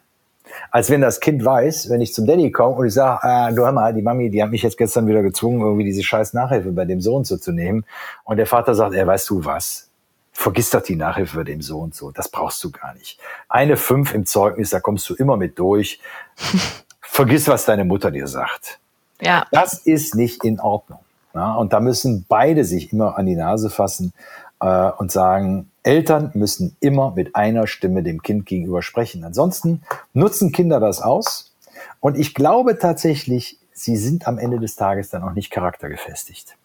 als 0.71 0.89
wenn 0.89 1.01
das 1.01 1.19
Kind 1.19 1.43
weiß, 1.43 1.89
wenn 1.89 2.01
ich 2.01 2.13
zum 2.13 2.25
Daddy 2.25 2.51
komme 2.51 2.75
und 2.75 2.87
ich 2.87 2.93
sage, 2.93 3.19
äh, 3.23 3.53
du 3.53 3.63
hör 3.63 3.71
mal, 3.71 3.93
die 3.93 4.01
Mami, 4.01 4.29
die 4.29 4.41
hat 4.41 4.51
mich 4.51 4.61
jetzt 4.61 4.77
gestern 4.77 5.07
wieder 5.07 5.21
gezwungen, 5.21 5.61
irgendwie 5.61 5.85
diese 5.85 6.03
scheiß 6.03 6.33
Nachhilfe 6.33 6.71
bei 6.71 6.85
dem 6.85 7.01
Sohn 7.01 7.23
so 7.23 7.37
zu 7.37 7.51
nehmen. 7.51 7.85
Und 8.23 8.37
der 8.37 8.45
Vater 8.45 8.75
sagt, 8.75 8.93
er 8.93 9.07
weißt 9.07 9.29
du 9.29 9.45
was? 9.45 9.89
Vergiss 10.31 10.69
doch 10.69 10.81
die 10.81 10.95
Nachhilfe 10.95 11.37
bei 11.37 11.43
dem 11.43 11.61
Sohn 11.61 11.91
so. 11.91 12.11
Das 12.11 12.29
brauchst 12.29 12.63
du 12.63 12.71
gar 12.71 12.93
nicht. 12.93 13.19
Eine 13.49 13.77
fünf 13.77 14.13
im 14.13 14.25
Zeugnis, 14.25 14.69
da 14.69 14.79
kommst 14.79 15.09
du 15.09 15.15
immer 15.15 15.37
mit 15.37 15.59
durch. 15.59 15.99
Vergiss, 17.01 17.47
was 17.47 17.65
deine 17.65 17.83
Mutter 17.83 18.11
dir 18.11 18.27
sagt. 18.27 18.79
Ja. 19.19 19.45
Das 19.51 19.73
ist 19.73 20.15
nicht 20.15 20.45
in 20.45 20.59
Ordnung. 20.59 20.99
Ja, 21.33 21.53
und 21.55 21.73
da 21.73 21.79
müssen 21.79 22.25
beide 22.27 22.65
sich 22.65 22.91
immer 22.91 23.17
an 23.17 23.25
die 23.25 23.35
Nase 23.35 23.69
fassen 23.69 24.13
äh, 24.59 24.91
und 24.91 25.11
sagen, 25.11 25.69
Eltern 25.83 26.31
müssen 26.33 26.75
immer 26.79 27.11
mit 27.11 27.35
einer 27.35 27.67
Stimme 27.67 28.03
dem 28.03 28.21
Kind 28.21 28.45
gegenüber 28.45 28.81
sprechen. 28.81 29.23
Ansonsten 29.23 29.83
nutzen 30.13 30.51
Kinder 30.51 30.79
das 30.79 31.01
aus. 31.01 31.55
Und 31.99 32.17
ich 32.17 32.33
glaube 32.33 32.77
tatsächlich, 32.77 33.57
sie 33.73 33.97
sind 33.97 34.27
am 34.27 34.37
Ende 34.37 34.59
des 34.59 34.75
Tages 34.75 35.09
dann 35.09 35.23
auch 35.23 35.33
nicht 35.33 35.51
charaktergefestigt. 35.51 36.55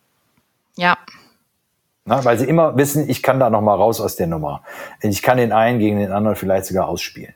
Ja. 0.77 0.99
Na, 2.05 2.25
weil 2.25 2.39
sie 2.39 2.45
immer 2.45 2.77
wissen, 2.77 3.09
ich 3.09 3.23
kann 3.23 3.41
da 3.41 3.49
noch 3.49 3.63
mal 3.63 3.75
raus 3.75 4.01
aus 4.01 4.17
der 4.17 4.27
Nummer. 4.27 4.63
Ich 5.01 5.23
kann 5.23 5.39
den 5.39 5.53
einen 5.53 5.79
gegen 5.79 5.99
den 5.99 6.13
anderen 6.13 6.37
vielleicht 6.37 6.67
sogar 6.67 6.89
ausspielen. 6.89 7.35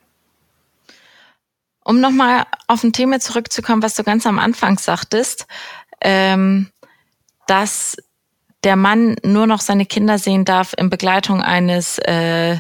Um 1.85 2.01
nochmal 2.01 2.44
auf 2.66 2.85
ein 2.85 2.92
Thema 2.92 3.18
zurückzukommen, 3.18 3.83
was 3.83 3.94
du 3.94 4.03
ganz 4.03 4.27
am 4.27 4.38
Anfang 4.38 4.77
sagtest, 4.79 5.47
ähm, 6.03 6.71
dass 7.47 7.97
der 8.64 8.77
Mann 8.77 9.16
nur 9.23 9.47
noch 9.47 9.61
seine 9.61 9.87
Kinder 9.87 10.18
sehen 10.18 10.44
darf 10.44 10.75
in 10.77 10.90
Begleitung 10.90 11.42
eines 11.42 11.99
äh, 11.99 12.57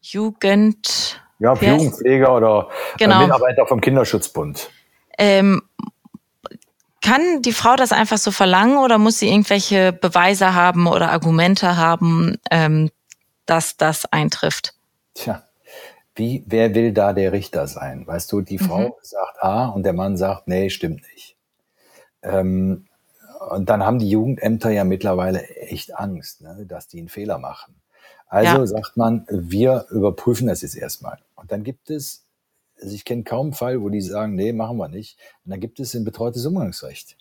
Jugend... 0.00 1.20
Ja, 1.38 1.54
Jugendpfleger 1.54 2.36
oder 2.36 2.68
äh, 2.94 2.98
genau. 2.98 3.20
Mitarbeiter 3.22 3.66
vom 3.66 3.80
Kinderschutzbund. 3.80 4.70
Ähm, 5.16 5.62
kann 7.02 7.40
die 7.40 7.52
Frau 7.52 7.76
das 7.76 7.92
einfach 7.92 8.18
so 8.18 8.30
verlangen 8.30 8.76
oder 8.76 8.98
muss 8.98 9.18
sie 9.18 9.28
irgendwelche 9.28 9.92
Beweise 9.92 10.54
haben 10.54 10.86
oder 10.86 11.10
Argumente 11.10 11.76
haben, 11.76 12.36
ähm, 12.50 12.90
dass 13.46 13.78
das 13.78 14.04
eintrifft? 14.12 14.74
Tja, 15.14 15.44
wie, 16.14 16.44
wer 16.46 16.74
will 16.74 16.92
da 16.92 17.14
der 17.14 17.32
Richter 17.32 17.66
sein? 17.66 18.06
Weißt 18.06 18.30
du, 18.32 18.42
die 18.42 18.58
Frau 18.58 18.88
mhm. 18.88 18.92
sagt 19.00 19.42
A 19.42 19.66
und 19.68 19.84
der 19.84 19.94
Mann 19.94 20.18
sagt, 20.18 20.46
nee, 20.46 20.68
stimmt 20.68 21.02
nicht. 21.14 21.36
Ähm, 22.22 22.86
und 23.50 23.68
dann 23.68 23.84
haben 23.84 23.98
die 23.98 24.08
Jugendämter 24.08 24.70
ja 24.70 24.84
mittlerweile 24.84 25.44
echt 25.56 25.96
Angst, 25.96 26.40
ne, 26.40 26.64
dass 26.68 26.86
die 26.86 26.98
einen 26.98 27.08
Fehler 27.08 27.38
machen. 27.38 27.74
Also 28.28 28.58
ja. 28.58 28.66
sagt 28.66 28.96
man, 28.96 29.26
wir 29.28 29.86
überprüfen 29.90 30.46
das 30.46 30.62
jetzt 30.62 30.76
erstmal. 30.76 31.18
Und 31.34 31.50
dann 31.50 31.64
gibt 31.64 31.90
es, 31.90 32.26
also 32.80 32.94
ich 32.94 33.04
kenne 33.04 33.24
kaum 33.24 33.46
einen 33.46 33.52
Fall, 33.54 33.82
wo 33.82 33.88
die 33.88 34.00
sagen, 34.00 34.36
nee, 34.36 34.52
machen 34.52 34.76
wir 34.76 34.86
nicht. 34.88 35.18
Und 35.44 35.50
dann 35.50 35.58
gibt 35.58 35.80
es 35.80 35.94
ein 35.94 36.04
betreutes 36.04 36.46
Umgangsrecht. 36.46 37.16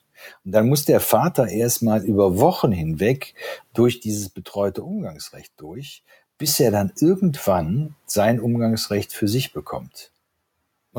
Und 0.46 0.52
dann 0.52 0.70
muss 0.70 0.86
der 0.86 1.00
Vater 1.00 1.48
erstmal 1.48 2.04
über 2.04 2.38
Wochen 2.38 2.72
hinweg 2.72 3.34
durch 3.74 4.00
dieses 4.00 4.30
betreute 4.30 4.84
Umgangsrecht 4.84 5.54
durch, 5.58 6.04
bis 6.38 6.60
er 6.60 6.70
dann 6.70 6.92
irgendwann 7.00 7.96
sein 8.06 8.40
Umgangsrecht 8.40 9.14
für 9.14 9.28
sich 9.28 9.52
bekommt. 9.52 10.12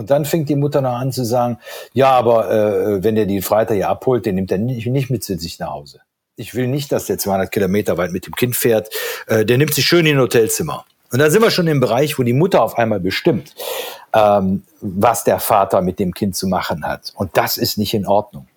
Und 0.00 0.08
dann 0.08 0.24
fängt 0.24 0.48
die 0.48 0.56
Mutter 0.56 0.80
noch 0.80 0.94
an 0.94 1.12
zu 1.12 1.26
sagen, 1.26 1.58
ja, 1.92 2.08
aber 2.08 2.50
äh, 2.50 3.04
wenn 3.04 3.16
der 3.16 3.26
die 3.26 3.42
Freitag 3.42 3.74
hier 3.74 3.90
abholt, 3.90 4.24
den 4.24 4.36
nimmt 4.36 4.50
er 4.50 4.56
nicht, 4.56 4.86
nicht 4.86 5.10
mit 5.10 5.22
zu 5.22 5.36
sich 5.36 5.58
nach 5.58 5.72
Hause. 5.72 6.00
Ich 6.36 6.54
will 6.54 6.68
nicht, 6.68 6.90
dass 6.90 7.04
der 7.04 7.18
200 7.18 7.52
Kilometer 7.52 7.98
weit 7.98 8.10
mit 8.10 8.26
dem 8.26 8.34
Kind 8.34 8.56
fährt. 8.56 8.88
Äh, 9.26 9.44
der 9.44 9.58
nimmt 9.58 9.74
sich 9.74 9.84
schön 9.84 10.06
in 10.06 10.16
ein 10.16 10.22
Hotelzimmer. 10.22 10.86
Und 11.12 11.18
da 11.18 11.28
sind 11.28 11.42
wir 11.42 11.50
schon 11.50 11.66
im 11.66 11.80
Bereich, 11.80 12.18
wo 12.18 12.22
die 12.22 12.32
Mutter 12.32 12.62
auf 12.62 12.78
einmal 12.78 12.98
bestimmt, 12.98 13.54
ähm, 14.14 14.62
was 14.80 15.22
der 15.24 15.38
Vater 15.38 15.82
mit 15.82 15.98
dem 15.98 16.14
Kind 16.14 16.34
zu 16.34 16.46
machen 16.46 16.82
hat. 16.86 17.12
Und 17.16 17.36
das 17.36 17.58
ist 17.58 17.76
nicht 17.76 17.92
in 17.92 18.06
Ordnung. 18.06 18.48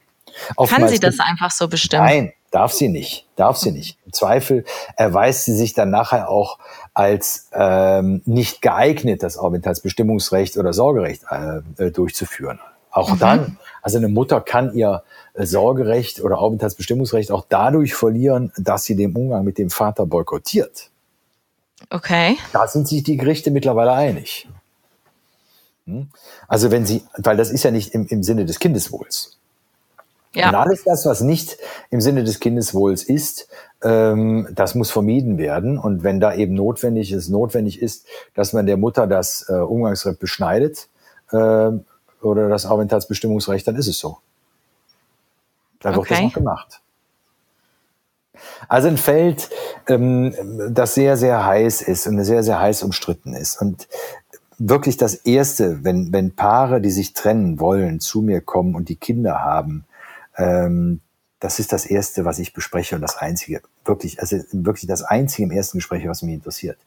Kann 0.70 0.88
sie 0.88 1.00
das 1.00 1.20
einfach 1.20 1.52
so 1.52 1.68
bestimmen? 1.68 2.06
Nein, 2.06 2.34
darf 2.52 2.72
sie 2.72 2.88
nicht. 2.88 3.28
Darf 3.36 3.58
sie 3.58 3.72
nicht. 3.72 3.98
Im 4.06 4.14
Zweifel 4.14 4.64
erweist 4.96 5.44
sie 5.44 5.56
sich 5.58 5.74
dann 5.74 5.90
nachher 5.90 6.30
auch 6.30 6.58
als 6.94 7.50
ähm, 7.54 8.22
nicht 8.26 8.62
geeignet, 8.62 9.24
das 9.24 9.38
Aufenthaltsbestimmungsrecht 9.38 10.58
oder 10.58 10.74
Sorgerecht 10.74 11.24
äh, 11.78 11.92
durchzuführen. 11.92 12.60
Auch 12.92 13.16
mhm. 13.16 13.20
dann, 13.20 13.58
also 13.82 13.98
eine 13.98 14.08
Mutter 14.08 14.40
kann 14.42 14.74
ihr 14.76 15.04
äh, 15.34 15.46
Sorgerecht 15.46 16.22
oder 16.22 16.38
Aufenthaltsbestimmungsrecht 16.38 17.32
auch 17.32 17.46
dadurch 17.50 17.96
verlieren, 17.96 18.52
dass 18.58 18.84
sie 18.84 18.96
den 18.96 19.16
Umgang 19.16 19.44
mit 19.44 19.58
dem 19.58 19.72
Vater 19.72 20.06
boykottiert. 20.06 20.92
Okay. 21.90 22.38
Da 22.54 22.68
sind 22.68 22.88
sich 22.88 23.04
die 23.04 23.18
Gerichte 23.18 23.50
mittlerweile 23.50 23.94
einig. 23.94 24.48
Hm? 25.86 26.10
Also 26.48 26.72
wenn 26.72 26.86
sie, 26.86 27.04
weil 27.18 27.36
das 27.36 27.50
ist 27.50 27.64
ja 27.64 27.72
nicht 27.72 27.94
im, 27.94 28.06
im 28.08 28.24
Sinne 28.24 28.46
des 28.46 28.60
Kindeswohls. 28.60 29.38
Ja. 30.36 30.50
Und 30.50 30.56
alles 30.56 30.84
das, 30.84 31.06
was 31.06 31.22
nicht 31.22 31.58
im 31.92 32.02
Sinne 32.02 32.24
des 32.24 32.40
Kindeswohls 32.40 33.04
ist, 33.04 33.48
ähm, 33.84 34.48
das 34.52 34.74
muss 34.74 34.90
vermieden 34.90 35.38
werden. 35.38 35.78
Und 35.78 36.04
wenn 36.04 36.20
da 36.20 36.34
eben 36.34 36.56
notwendig 36.56 37.12
ist, 37.12 37.30
notwendig 37.30 37.82
ist, 37.82 38.08
dass 38.34 38.54
man 38.54 38.66
der 38.66 38.78
Mutter 38.78 39.06
das 39.06 39.46
äh, 39.48 39.54
Umgangsrecht 39.54 40.20
beschneidet 40.20 40.90
äh, 41.32 41.36
oder 42.22 42.50
das 42.50 42.66
Aufenthaltsbestimmungsrecht, 42.66 43.68
dann 43.68 43.76
ist 43.76 43.88
es 43.88 44.00
so. 44.00 44.18
Da 45.82 45.90
wird 45.90 46.00
okay. 46.00 46.14
das 46.16 46.24
noch 46.24 46.34
gemacht. 46.34 46.82
Also 48.68 48.88
ein 48.88 48.98
Feld, 48.98 49.50
ähm, 49.88 50.34
das 50.72 50.96
sehr, 50.96 51.18
sehr 51.18 51.46
heiß 51.46 51.82
ist 51.82 52.08
und 52.08 52.24
sehr, 52.24 52.42
sehr 52.42 52.60
heiß 52.60 52.84
umstritten 52.84 53.34
ist. 53.34 53.62
Und 53.62 53.88
wirklich 54.58 54.98
das 54.98 55.14
Erste, 55.14 55.84
wenn, 55.84 56.12
wenn 56.12 56.36
Paare, 56.36 56.82
die 56.82 56.90
sich 56.90 57.14
trennen 57.14 57.60
wollen, 57.60 58.00
zu 58.00 58.22
mir 58.22 58.42
kommen 58.42 58.76
und 58.76 58.90
die 58.90 58.96
Kinder 58.96 59.44
haben, 59.44 59.86
ähm, 60.38 61.02
das 61.44 61.60
ist 61.60 61.74
das 61.74 61.86
Erste, 61.86 62.24
was 62.24 62.40
ich 62.40 62.54
bespreche 62.54 62.96
und 62.96 63.02
das 63.02 63.18
Einzige, 63.18 63.62
wirklich, 63.84 64.22
also 64.22 64.38
wirklich 64.54 64.88
das 64.88 65.04
Einzige 65.04 65.44
im 65.44 65.52
ersten 65.52 65.80
Gespräch, 65.80 66.08
was 66.08 66.22
mich 66.22 66.36
interessiert. 66.36 66.78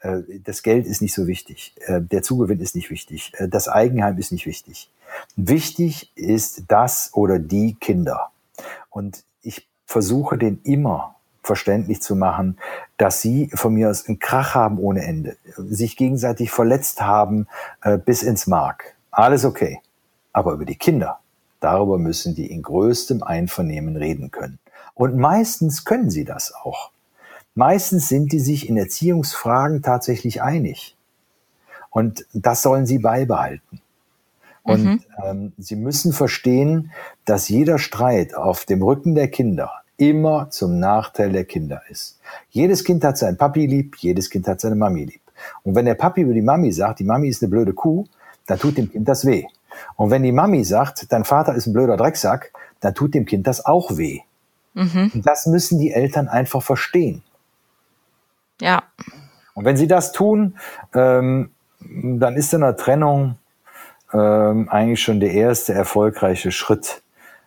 Äh, 0.00 0.20
das 0.44 0.62
Geld 0.62 0.86
ist 0.86 1.00
nicht 1.00 1.14
so 1.14 1.26
wichtig, 1.26 1.74
äh, 1.86 2.02
der 2.02 2.22
Zugewinn 2.22 2.60
ist 2.60 2.76
nicht 2.76 2.90
wichtig, 2.90 3.32
äh, 3.38 3.48
das 3.48 3.66
Eigenheim 3.66 4.18
ist 4.18 4.30
nicht 4.30 4.44
wichtig. 4.44 4.90
Wichtig 5.36 6.12
ist 6.16 6.64
das 6.68 7.10
oder 7.14 7.38
die 7.38 7.76
Kinder. 7.80 8.30
Und 8.90 9.24
ich 9.40 9.66
versuche 9.86 10.36
den 10.36 10.60
immer 10.64 11.14
verständlich 11.42 12.02
zu 12.02 12.14
machen, 12.14 12.58
dass 12.98 13.22
sie 13.22 13.50
von 13.54 13.72
mir 13.72 13.88
aus 13.88 14.06
einen 14.06 14.18
Krach 14.18 14.54
haben 14.54 14.78
ohne 14.78 15.02
Ende, 15.02 15.38
sich 15.56 15.96
gegenseitig 15.96 16.50
verletzt 16.50 17.00
haben 17.00 17.46
bis 18.06 18.22
ins 18.22 18.46
Mark. 18.46 18.96
Alles 19.10 19.44
okay. 19.44 19.80
Aber 20.32 20.52
über 20.52 20.64
die 20.64 20.76
Kinder, 20.76 21.20
darüber 21.64 21.98
müssen 21.98 22.34
die 22.34 22.50
in 22.50 22.62
größtem 22.62 23.22
Einvernehmen 23.22 23.96
reden 23.96 24.30
können. 24.30 24.58
Und 24.94 25.16
meistens 25.16 25.84
können 25.84 26.10
sie 26.10 26.24
das 26.24 26.52
auch. 26.54 26.90
Meistens 27.54 28.08
sind 28.08 28.32
die 28.32 28.38
sich 28.38 28.68
in 28.68 28.76
Erziehungsfragen 28.76 29.82
tatsächlich 29.82 30.42
einig. 30.42 30.96
Und 31.90 32.26
das 32.32 32.62
sollen 32.62 32.86
sie 32.86 32.98
beibehalten. 32.98 33.80
Und 34.62 34.84
mhm. 34.84 35.00
ähm, 35.24 35.52
sie 35.58 35.76
müssen 35.76 36.12
verstehen, 36.12 36.90
dass 37.24 37.48
jeder 37.48 37.78
Streit 37.78 38.34
auf 38.34 38.64
dem 38.64 38.82
Rücken 38.82 39.14
der 39.14 39.28
Kinder 39.28 39.70
immer 39.96 40.50
zum 40.50 40.80
Nachteil 40.80 41.32
der 41.32 41.44
Kinder 41.44 41.82
ist. 41.88 42.18
Jedes 42.50 42.84
Kind 42.84 43.04
hat 43.04 43.16
sein 43.16 43.36
Papi 43.36 43.66
lieb, 43.66 43.96
jedes 43.98 44.30
Kind 44.30 44.48
hat 44.48 44.60
seine 44.60 44.74
Mami 44.74 45.04
lieb. 45.04 45.20
Und 45.62 45.74
wenn 45.74 45.84
der 45.84 45.94
Papi 45.94 46.22
über 46.22 46.34
die 46.34 46.42
Mami 46.42 46.72
sagt, 46.72 47.00
die 47.00 47.04
Mami 47.04 47.28
ist 47.28 47.42
eine 47.42 47.50
blöde 47.50 47.72
Kuh, 47.72 48.04
dann 48.46 48.58
tut 48.58 48.76
dem 48.76 48.90
Kind 48.90 49.08
das 49.08 49.24
weh. 49.24 49.44
Und 49.96 50.10
wenn 50.10 50.22
die 50.22 50.32
Mami 50.32 50.64
sagt, 50.64 51.12
dein 51.12 51.24
Vater 51.24 51.54
ist 51.54 51.66
ein 51.66 51.72
blöder 51.72 51.96
Drecksack, 51.96 52.52
dann 52.80 52.94
tut 52.94 53.14
dem 53.14 53.24
Kind 53.24 53.46
das 53.46 53.64
auch 53.64 53.96
weh. 53.96 54.20
Mhm. 54.74 55.10
Das 55.14 55.46
müssen 55.46 55.78
die 55.78 55.92
Eltern 55.92 56.28
einfach 56.28 56.62
verstehen. 56.62 57.22
Ja. 58.60 58.82
Und 59.54 59.64
wenn 59.64 59.76
sie 59.76 59.86
das 59.86 60.12
tun, 60.12 60.56
ähm, 60.94 61.50
dann 61.80 62.36
ist 62.36 62.52
in 62.52 62.60
der 62.60 62.76
Trennung 62.76 63.36
ähm, 64.12 64.68
eigentlich 64.68 65.02
schon 65.02 65.20
der 65.20 65.32
erste 65.32 65.72
erfolgreiche 65.74 66.52
Schritt 66.52 67.02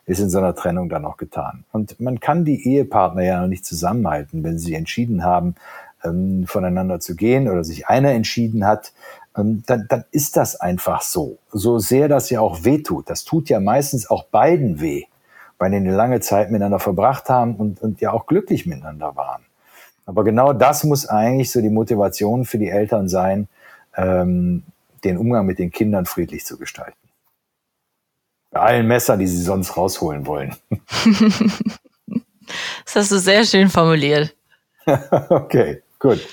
ist 0.06 0.20
in 0.20 0.30
so 0.30 0.38
einer 0.38 0.56
Trennung 0.56 0.88
dann 0.88 1.06
auch 1.06 1.18
getan. 1.18 1.66
Und 1.74 2.00
man 2.00 2.22
kann 2.22 2.46
die 2.46 2.66
Ehepartner 2.66 3.24
ja 3.24 3.42
noch 3.42 3.48
nicht 3.48 3.66
zusammenhalten, 3.66 4.44
wenn 4.44 4.58
sie 4.58 4.74
entschieden 4.74 5.24
haben, 5.24 5.56
ähm, 6.04 6.46
voneinander 6.48 7.00
zu 7.00 7.16
gehen 7.16 7.50
oder 7.50 7.63
sich 7.63 7.88
einer 7.88 8.12
entschieden 8.12 8.66
hat, 8.66 8.94
dann, 9.38 9.86
dann 9.88 10.04
ist 10.12 10.36
das 10.36 10.56
einfach 10.60 11.02
so. 11.02 11.38
So 11.52 11.80
sehr 11.80 12.08
das 12.08 12.30
ja 12.30 12.41
auch 12.41 12.63
weh 12.63 12.82
tut. 12.82 13.10
Das 13.10 13.23
tut 13.23 13.50
ja 13.50 13.60
meistens 13.60 14.10
auch 14.10 14.26
beiden 14.26 14.82
weh, 14.82 15.04
weil 15.58 15.71
die 15.71 15.78
eine 15.78 15.95
lange 15.95 16.19
Zeit 16.21 16.50
miteinander 16.50 16.80
verbracht 16.80 17.30
haben 17.30 17.56
und, 17.56 17.82
und 17.82 18.02
ja 18.02 18.12
auch 18.13 18.26
glücklich 18.26 18.65
miteinander 18.65 19.15
waren. 19.15 19.43
Aber 20.06 20.23
genau 20.23 20.54
das 20.54 20.84
muss 20.84 21.06
eigentlich 21.06 21.52
so 21.52 21.62
die 21.62 21.69
Motivation 21.69 22.45
für 22.45 22.58
die 22.58 22.69
Eltern 22.69 23.10
sein, 23.10 23.47
ähm, 23.95 24.63
den 25.04 25.17
Umgang 25.17 25.45
mit 25.45 25.60
den 25.60 25.71
Kindern 25.71 26.06
friedlich 26.06 26.45
zu 26.45 26.58
gestalten. 26.58 26.97
Bei 28.50 28.62
allen 28.62 28.88
Messern, 28.88 29.19
die 29.19 29.28
sie 29.28 29.41
sonst 29.41 29.76
rausholen 29.78 30.26
wollen. 30.26 30.56
das 32.86 32.95
hast 32.95 33.12
du 33.12 33.19
sehr 33.19 33.43
schön 33.43 33.69
formuliert. 33.69 34.34
okay, 35.30 35.84
gut. 36.00 36.26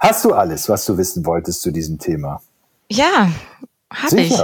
Hast 0.00 0.24
du 0.24 0.32
alles, 0.32 0.68
was 0.70 0.86
du 0.86 0.96
wissen 0.96 1.26
wolltest 1.26 1.60
zu 1.60 1.70
diesem 1.70 1.98
Thema? 1.98 2.40
Ja, 2.88 3.30
habe 3.92 4.20
ich. 4.20 4.34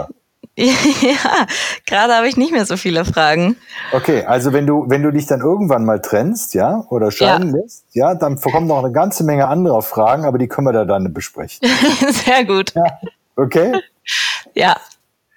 Ja, 0.59 1.47
gerade 1.85 2.15
habe 2.15 2.29
ich 2.29 2.39
nicht 2.39 2.51
mehr 2.51 2.65
so 2.65 2.79
viele 2.79 3.05
Fragen. 3.05 3.57
Okay, 3.93 4.25
also 4.25 4.55
wenn 4.55 4.67
du, 4.67 4.87
wenn 4.89 5.03
du 5.03 5.11
dich 5.11 5.27
dann 5.27 5.41
irgendwann 5.43 5.85
mal 5.85 6.01
trennst, 6.01 6.55
ja, 6.55 6.83
oder 6.89 7.11
scheiden 7.11 7.55
ja. 7.55 7.61
lässt, 7.61 7.85
ja, 7.93 8.15
dann 8.15 8.41
kommen 8.41 8.67
noch 8.67 8.83
eine 8.83 8.91
ganze 8.91 9.23
Menge 9.23 9.49
anderer 9.49 9.83
Fragen, 9.83 10.25
aber 10.25 10.39
die 10.39 10.49
können 10.49 10.67
wir 10.67 10.73
da 10.73 10.87
dann 10.87 11.13
besprechen. 11.13 11.69
Sehr 12.25 12.47
gut. 12.47 12.73
Ja, 12.75 12.85
okay? 13.37 13.83
Ja. 14.55 14.79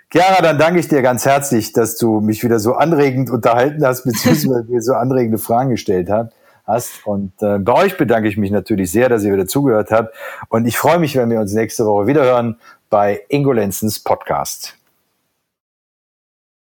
Chiara, 0.09 0.41
dann 0.41 0.57
danke 0.57 0.79
ich 0.79 0.87
dir 0.87 1.01
ganz 1.01 1.25
herzlich, 1.25 1.73
dass 1.73 1.97
du 1.97 2.21
mich 2.21 2.45
wieder 2.45 2.59
so 2.59 2.75
anregend 2.75 3.29
unterhalten 3.29 3.85
hast, 3.85 4.03
beziehungsweise 4.05 4.63
mir 4.69 4.81
so 4.81 4.93
anregende 4.93 5.37
Fragen 5.37 5.71
gestellt 5.71 6.09
hast 6.09 6.31
hast. 6.69 7.05
Und 7.05 7.33
äh, 7.41 7.59
bei 7.59 7.73
euch 7.73 7.97
bedanke 7.97 8.29
ich 8.29 8.37
mich 8.37 8.51
natürlich 8.51 8.91
sehr, 8.91 9.09
dass 9.09 9.23
ihr 9.23 9.33
wieder 9.33 9.47
zugehört 9.47 9.91
habt. 9.91 10.15
Und 10.47 10.65
ich 10.65 10.77
freue 10.77 10.99
mich, 10.99 11.15
wenn 11.15 11.29
wir 11.29 11.39
uns 11.39 11.53
nächste 11.53 11.85
Woche 11.85 12.07
wieder 12.07 12.23
hören 12.23 12.57
bei 12.89 13.21
Ingolenzens 13.27 13.99
Podcast. 13.99 14.78